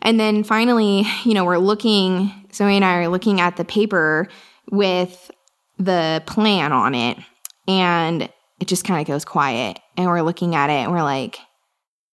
[0.02, 4.28] And then finally, you know, we're looking, Zoe and I are looking at the paper
[4.70, 5.30] with
[5.78, 7.18] the plan on it
[7.66, 8.28] and
[8.60, 11.38] it just kind of goes quiet and we're looking at it and we're like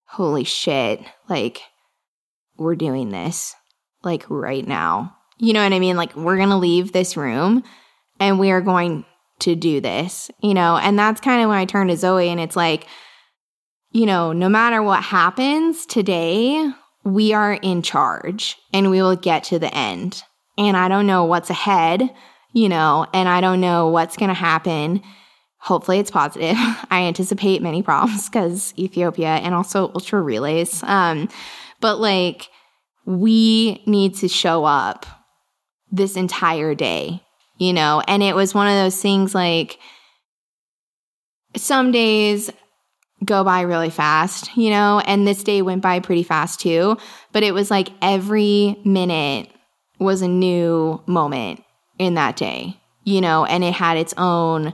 [0.05, 0.99] holy shit
[1.29, 1.61] like
[2.57, 3.55] we're doing this
[4.03, 7.63] like right now you know what i mean like we're gonna leave this room
[8.21, 9.05] and we are going
[9.39, 12.39] to do this you know and that's kind of when i turn to zoe and
[12.39, 12.87] it's like
[13.91, 16.71] you know no matter what happens today
[17.03, 20.23] we are in charge and we will get to the end
[20.57, 22.09] and i don't know what's ahead
[22.53, 25.01] you know and i don't know what's going to happen
[25.61, 26.57] hopefully it's positive.
[26.91, 30.83] I anticipate many problems because Ethiopia and also ultra relays.
[30.83, 31.29] Um,
[31.79, 32.49] but like
[33.05, 35.05] we need to show up
[35.91, 37.23] this entire day,
[37.61, 39.77] you know, and it was one of those things like
[41.55, 42.49] some days
[43.23, 46.97] go by really fast, you know, and this day went by pretty fast too,
[47.31, 49.47] but it was like every minute
[49.99, 51.63] was a new moment
[51.99, 54.73] in that day, you know, and it had its own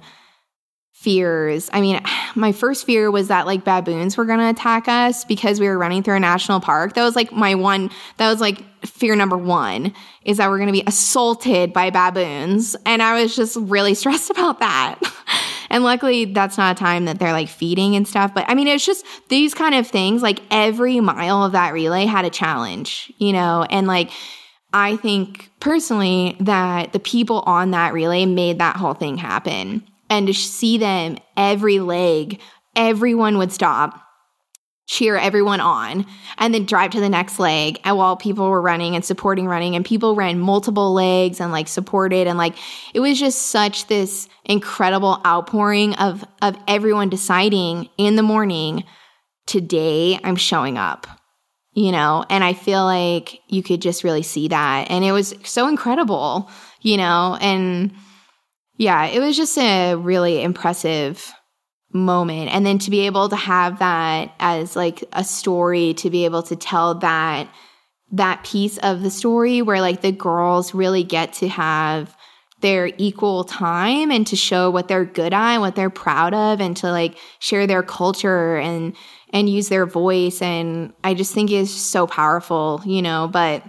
[0.98, 1.70] fears.
[1.72, 2.02] I mean,
[2.36, 5.78] my first fear was that like baboons were going to attack us because we were
[5.78, 6.96] running through a national park.
[6.96, 9.94] That was like my one, that was like fear number one
[10.24, 12.76] is that we're going to be assaulted by baboons.
[12.86, 15.00] And I was just really stressed about that.
[15.70, 18.34] and luckily, that's not a time that they're like feeding and stuff.
[18.34, 20.24] But I mean, it's just these kind of things.
[20.24, 24.10] Like every mile of that relay had a challenge, you know, and like,
[24.74, 30.28] I think personally that the people on that relay made that whole thing happen and
[30.28, 32.40] to see them every leg,
[32.76, 34.04] everyone would stop,
[34.88, 36.06] cheer everyone on,
[36.38, 37.80] and then drive to the next leg.
[37.84, 41.68] And while people were running and supporting running, and people ran multiple legs and like
[41.68, 42.56] supported, and like
[42.94, 48.84] it was just such this incredible outpouring of of everyone deciding in the morning,
[49.46, 51.08] today I'm showing up.
[51.74, 54.90] You know, and I feel like you could just really see that.
[54.90, 56.50] And it was so incredible,
[56.82, 57.92] you know, and
[58.78, 61.34] yeah, it was just a really impressive
[61.92, 62.50] moment.
[62.54, 66.44] And then to be able to have that as like a story, to be able
[66.44, 67.50] to tell that
[68.12, 72.16] that piece of the story where like the girls really get to have
[72.62, 76.78] their equal time and to show what they're good at what they're proud of and
[76.78, 78.96] to like share their culture and
[79.32, 83.64] and use their voice and I just think it's so powerful, you know, but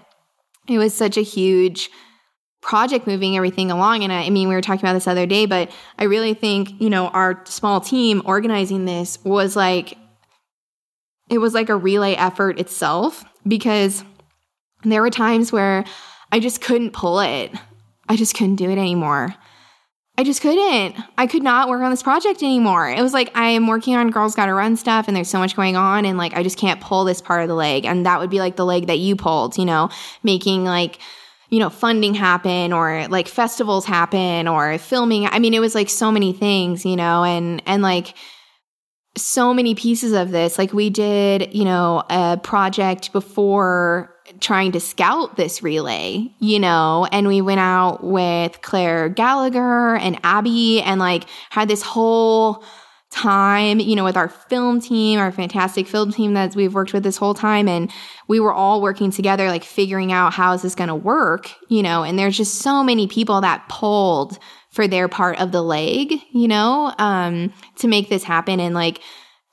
[0.68, 1.90] it was such a huge
[2.69, 4.05] project moving everything along.
[4.05, 6.78] And I, I, mean, we were talking about this other day, but I really think,
[6.81, 9.97] you know, our small team organizing this was like,
[11.31, 14.05] it was like a relay effort itself because
[14.85, 15.86] there were times where
[16.31, 17.53] I just couldn't pull it.
[18.07, 19.35] I just couldn't do it anymore.
[20.19, 20.97] I just couldn't.
[21.16, 22.90] I could not work on this project anymore.
[22.90, 25.57] It was like I am working on Girls Gotta Run stuff and there's so much
[25.57, 27.86] going on and like I just can't pull this part of the leg.
[27.86, 29.89] And that would be like the leg that you pulled, you know,
[30.23, 30.99] making like
[31.49, 35.27] you know, funding happen or like festivals happen or filming.
[35.27, 38.15] I mean, it was like so many things, you know, and, and like,
[39.16, 40.59] so many pieces of this.
[40.59, 47.09] Like we did, you know, a project before trying to scout this relay, you know,
[47.11, 52.62] and we went out with Claire Gallagher and Abby and like had this whole
[53.10, 57.02] time, you know, with our film team, our fantastic film team that we've worked with
[57.02, 57.68] this whole time.
[57.68, 57.90] And
[58.28, 61.82] we were all working together, like figuring out how is this going to work, you
[61.82, 64.39] know, and there's just so many people that pulled
[64.70, 68.60] for their part of the leg, you know, um, to make this happen.
[68.60, 69.01] And like,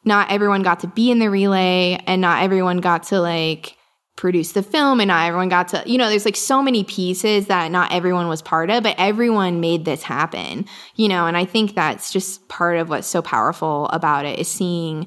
[0.04, 3.75] not everyone got to be in the relay and not everyone got to like,
[4.16, 7.48] produce the film and not everyone got to you know there's like so many pieces
[7.48, 10.66] that not everyone was part of but everyone made this happen
[10.96, 14.48] you know and i think that's just part of what's so powerful about it is
[14.48, 15.06] seeing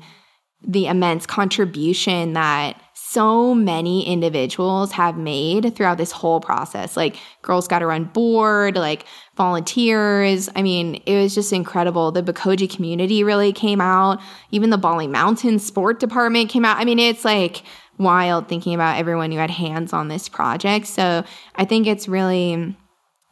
[0.66, 2.80] the immense contribution that
[3.10, 6.94] so many individuals have made throughout this whole process.
[6.94, 10.50] Like girls gotta run board like volunteers.
[10.54, 12.12] I mean it was just incredible.
[12.12, 14.20] The Bekoji community really came out.
[14.50, 16.76] Even the Bale mountain sport department came out.
[16.76, 17.62] I mean it's like
[17.98, 20.86] wild thinking about everyone who had hands on this project.
[20.86, 22.76] So I think it's really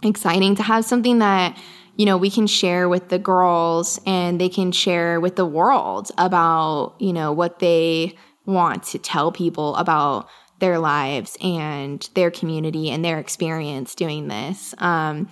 [0.03, 1.57] exciting to have something that
[1.97, 6.11] you know we can share with the girls and they can share with the world
[6.19, 8.15] about you know what they
[8.45, 10.29] want to tell people about
[10.61, 15.29] their lives and their community and their experience doing this um,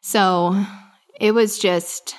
[0.00, 0.64] so
[1.20, 2.16] it was just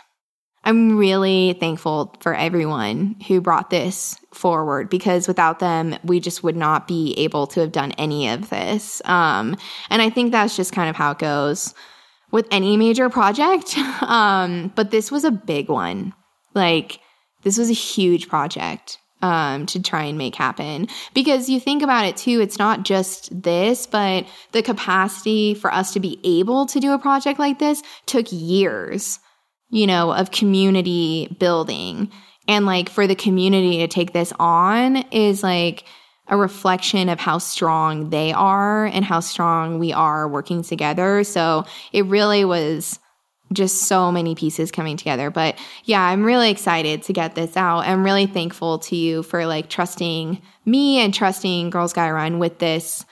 [0.68, 6.58] I'm really thankful for everyone who brought this forward because without them, we just would
[6.58, 9.02] not be able to have done any of this.
[9.06, 9.56] Um,
[9.90, 11.74] and I think that's just kind of how it goes
[12.32, 13.78] with any major project.
[14.02, 16.14] Um, but this was a big one.
[16.54, 17.00] Like,
[17.44, 19.00] this was a huge project.
[19.22, 20.88] um, to try and make happen.
[21.14, 25.94] Because you think about it too, it's not just this, but the capacity for us
[25.94, 29.20] to be able to do a project like this took years,
[29.70, 32.12] you know, of community building.
[32.48, 35.84] And like for the community to take this on is like
[36.30, 41.24] a reflection of how strong they are and how strong we are working together.
[41.24, 43.00] So it really was
[43.54, 45.30] just so many pieces coming together.
[45.30, 47.80] But yeah, I'm really excited to get this out.
[47.80, 52.60] I'm really thankful to you for like trusting me and trusting Girls Gotta Run with
[52.60, 53.06] this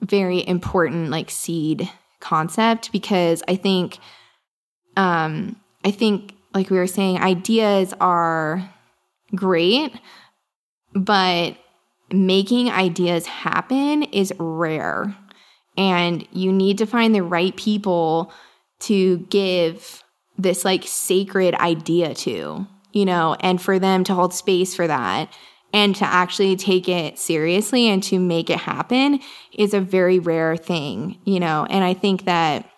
[0.00, 1.88] very important like seed
[2.20, 3.98] concept because I think
[4.96, 8.68] um I think like we were saying ideas are
[9.34, 9.92] great,
[10.94, 11.56] but
[12.12, 15.16] making ideas happen is rare.
[15.76, 18.32] And you need to find the right people
[18.80, 20.02] to give
[20.36, 25.32] this like sacred idea to, you know, and for them to hold space for that
[25.72, 29.20] and to actually take it seriously and to make it happen
[29.52, 31.66] is a very rare thing, you know.
[31.70, 32.68] And I think that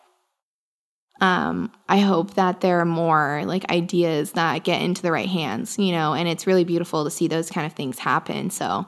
[1.25, 5.79] um I hope that there are more like ideas that get into the right hands,
[5.79, 8.51] you know, and it's really beautiful to see those kind of things happen.
[8.51, 8.87] So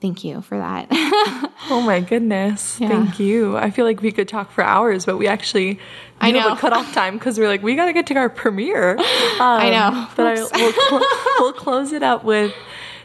[0.00, 0.88] thank you for that.
[1.70, 2.80] oh my goodness.
[2.80, 2.88] Yeah.
[2.88, 3.56] Thank you.
[3.56, 5.78] I feel like we could talk for hours, but we actually
[6.20, 8.98] I know the cutoff time because we're like, we got to get to our premiere.
[9.36, 10.08] Um, I know.
[10.16, 11.00] But I, we'll, cl-
[11.40, 12.54] we'll, close it up with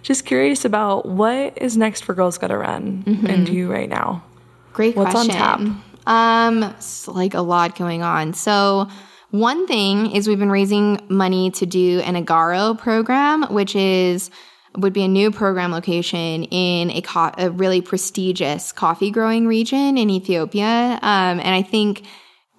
[0.01, 3.25] just curious about what is next for Girls Gotta Run mm-hmm.
[3.25, 4.23] and you right now.
[4.71, 5.35] Great What's question.
[5.35, 5.90] on tap?
[6.05, 6.75] Um,
[7.07, 8.33] like a lot going on.
[8.33, 8.87] So
[9.29, 14.29] one thing is we've been raising money to do an Agaro program, which is–
[14.77, 19.97] would be a new program location in a, co- a really prestigious coffee growing region
[19.97, 20.65] in Ethiopia.
[21.01, 22.03] Um, and I think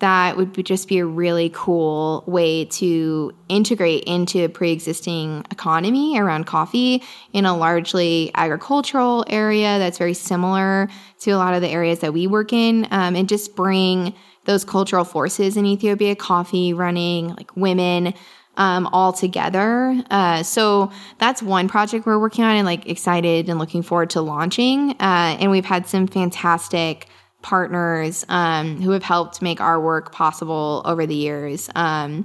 [0.03, 6.19] that would be just be a really cool way to integrate into a pre-existing economy
[6.19, 7.01] around coffee
[7.33, 10.89] in a largely agricultural area that's very similar
[11.21, 14.13] to a lot of the areas that we work in um, and just bring
[14.45, 18.13] those cultural forces in ethiopia coffee running like women
[18.57, 20.03] um, all together.
[20.11, 24.21] Uh, so that's one project we're working on and like excited and looking forward to
[24.21, 24.91] launching.
[25.01, 27.07] Uh, and we've had some fantastic
[27.43, 32.25] partners um, who have helped make our work possible over the years, um,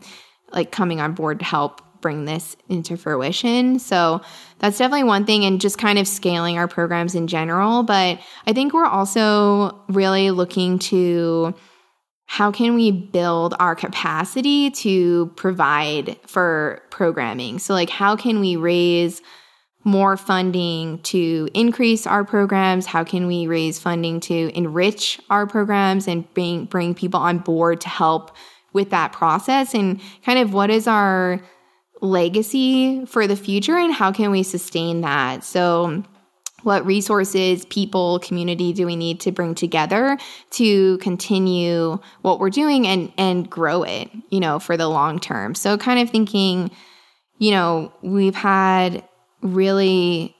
[0.51, 3.79] like coming on board to help bring this into fruition.
[3.79, 4.21] So
[4.59, 7.83] that's definitely one thing, and just kind of scaling our programs in general.
[7.83, 11.53] But I think we're also really looking to
[12.27, 17.57] how can we build our capacity to provide for programming?
[17.57, 19.21] So, like, how can we raise
[19.87, 22.85] more funding to increase our programs?
[22.85, 27.81] How can we raise funding to enrich our programs and bring, bring people on board
[27.81, 28.35] to help
[28.73, 29.73] with that process?
[29.73, 31.41] And kind of what is our
[32.01, 35.43] legacy for the future and how can we sustain that?
[35.43, 36.03] So,
[36.63, 40.17] what resources, people, community do we need to bring together
[40.51, 45.55] to continue what we're doing and and grow it, you know, for the long term.
[45.55, 46.71] So kind of thinking,
[47.37, 49.06] you know, we've had
[49.41, 50.35] really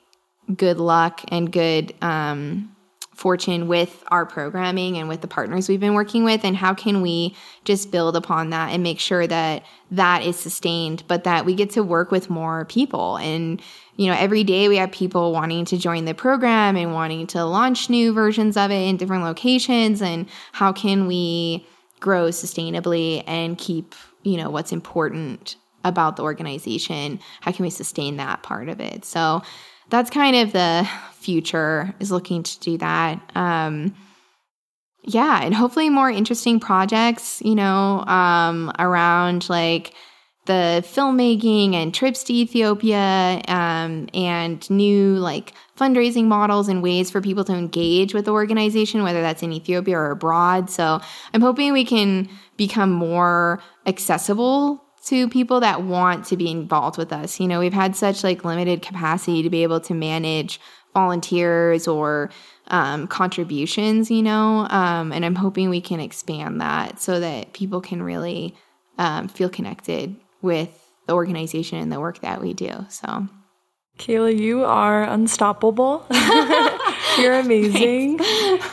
[0.56, 2.76] good luck and good um,
[3.14, 7.02] fortune with our programming and with the partners we've been working with and how can
[7.02, 11.54] we just build upon that and make sure that that is sustained but that we
[11.56, 13.62] get to work with more people and
[13.98, 17.44] you know, every day we have people wanting to join the program and wanting to
[17.44, 20.02] launch new versions of it in different locations.
[20.02, 21.66] And how can we
[22.00, 25.56] grow sustainably and keep, you know, what's important
[25.88, 27.20] about the organization?
[27.42, 29.06] How can we sustain that part of it?
[29.06, 29.42] So
[29.90, 33.22] that's kind of the future is looking to do that.
[33.36, 33.96] Um,
[35.04, 39.94] yeah, and hopefully more interesting projects, you know, um, around like
[40.48, 47.22] the filmmaking and trips to Ethiopia um, and new like fundraising models and ways for
[47.22, 50.70] people to engage with the organization, whether that's in Ethiopia or abroad.
[50.70, 51.00] So
[51.34, 57.14] I'm hoping we can become more accessible to people that want to be involved with
[57.14, 57.40] us.
[57.40, 60.60] You know, we've had such like limited capacity to be able to manage
[60.94, 62.30] volunteers or
[62.68, 67.82] um, contributions, you know, um, and I'm hoping we can expand that so that people
[67.82, 68.56] can really
[68.98, 70.70] um, feel connected with
[71.06, 72.86] the organization and the work that we do.
[72.90, 73.28] So,
[73.98, 76.06] Kayla, you are unstoppable.
[77.20, 78.20] You're amazing.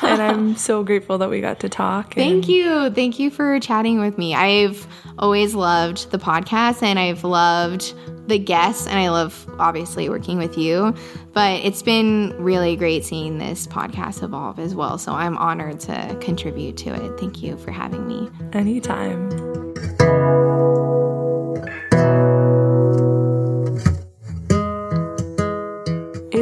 [0.03, 2.15] and I'm so grateful that we got to talk.
[2.15, 2.91] Thank you.
[2.91, 4.35] Thank you for chatting with me.
[4.35, 4.87] I've
[5.19, 7.95] always loved the podcast and I've loved
[8.29, 10.95] the guests and I love obviously working with you.
[11.33, 14.99] But it's been really great seeing this podcast evolve as well.
[14.99, 17.19] So I'm honored to contribute to it.
[17.19, 18.31] Thank you for having me.
[18.53, 19.31] Anytime.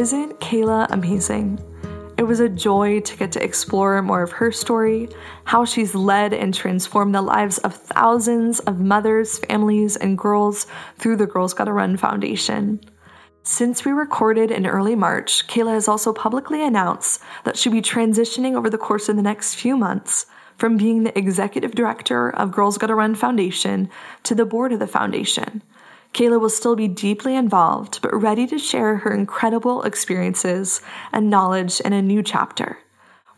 [0.03, 1.61] Kayla amazing.
[2.19, 5.09] It was a joy to get to explore more of her story,
[5.45, 10.67] how she's led and transformed the lives of thousands of mothers, families, and girls
[10.99, 12.81] through the Girls Gotta Run Foundation.
[13.45, 18.57] Since we recorded in early March, Kayla has also publicly announced that she'll be transitioning
[18.57, 20.27] over the course of the next few months
[20.59, 23.89] from being the executive director of Girls Gotta Run Foundation
[24.25, 25.63] to the board of the foundation.
[26.13, 31.81] Kayla will still be deeply involved, but ready to share her incredible experiences and knowledge
[31.81, 32.79] in a new chapter.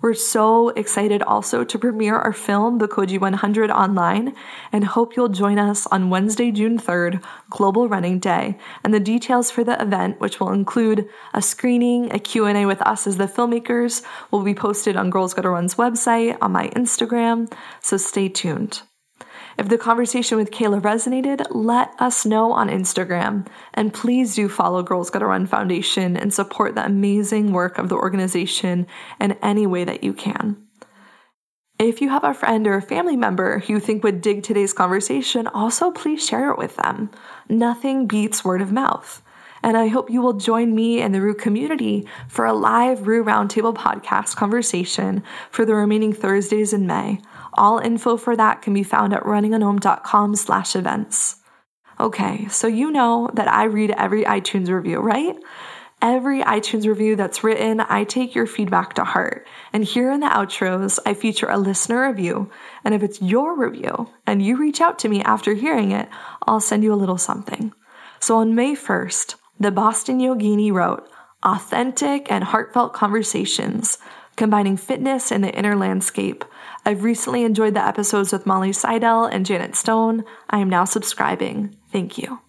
[0.05, 4.35] We're so excited also to premiere our film, Bekoji 100, online,
[4.71, 9.51] and hope you'll join us on Wednesday, June 3rd, Global Running Day, and the details
[9.51, 14.03] for the event, which will include a screening, a Q&A with us as the filmmakers,
[14.31, 18.83] will be posted on Girls Gotta Run's website, on my Instagram, so stay tuned.
[19.57, 23.47] If the conversation with Kayla resonated, let us know on Instagram.
[23.73, 27.97] And please do follow Girls Gotta Run Foundation and support the amazing work of the
[27.97, 28.87] organization
[29.21, 30.57] in any way that you can.
[31.79, 34.73] If you have a friend or a family member who you think would dig today's
[34.73, 37.11] conversation, also please share it with them.
[37.49, 39.23] Nothing beats word of mouth.
[39.65, 43.25] And I hope you will join me and the Rue community for a live Rue
[43.25, 47.21] Roundtable podcast conversation for the remaining Thursdays in May.
[47.55, 51.37] All info for that can be found at runningonom.com slash events.
[52.01, 55.37] Okay, so you know that I read every iTunes review, right?
[56.03, 59.47] Every iTunes review that's written, I take your feedback to heart.
[59.73, 62.51] And here in the outros, I feature a listener review.
[62.85, 66.09] And if it's your review and you reach out to me after hearing it,
[66.47, 67.73] I'll send you a little something.
[68.21, 71.09] So on May 1st, the Boston Yogini wrote,
[71.43, 73.99] Authentic and heartfelt conversations,
[74.37, 76.45] combining fitness and the inner landscape
[76.87, 80.25] I've recently enjoyed the episodes with Molly Seidel and Janet Stone.
[80.51, 81.77] I am now subscribing.
[81.91, 82.41] Thank you.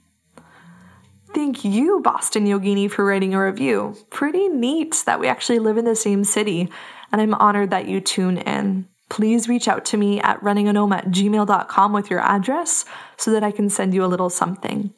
[1.34, 3.96] Thank you, Boston Yogini, for writing a review.
[4.10, 6.70] Pretty neat that we actually live in the same city,
[7.12, 8.88] and I'm honored that you tune in.
[9.10, 12.86] Please reach out to me at runningonom at gmail.com with your address
[13.18, 14.94] so that I can send you a little something.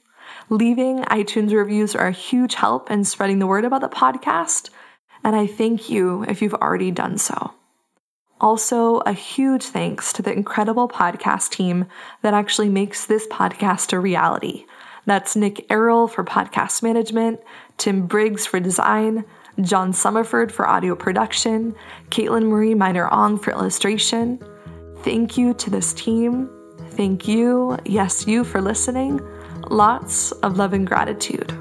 [0.49, 4.69] Leaving iTunes reviews are a huge help in spreading the word about the podcast,
[5.23, 7.56] and I thank you if you've already done so.
[8.39, 11.85] Also, a huge thanks to the incredible podcast team
[12.21, 14.65] that actually makes this podcast a reality.
[15.05, 17.39] That's Nick Errol for podcast management,
[17.77, 19.25] Tim Briggs for design,
[19.61, 21.75] John Summerford for audio production,
[22.09, 24.39] Caitlin Marie Minor Ong for illustration.
[24.99, 26.49] Thank you to this team.
[26.91, 29.21] Thank you, yes, you, for listening.
[29.69, 31.53] Lots of love and gratitude.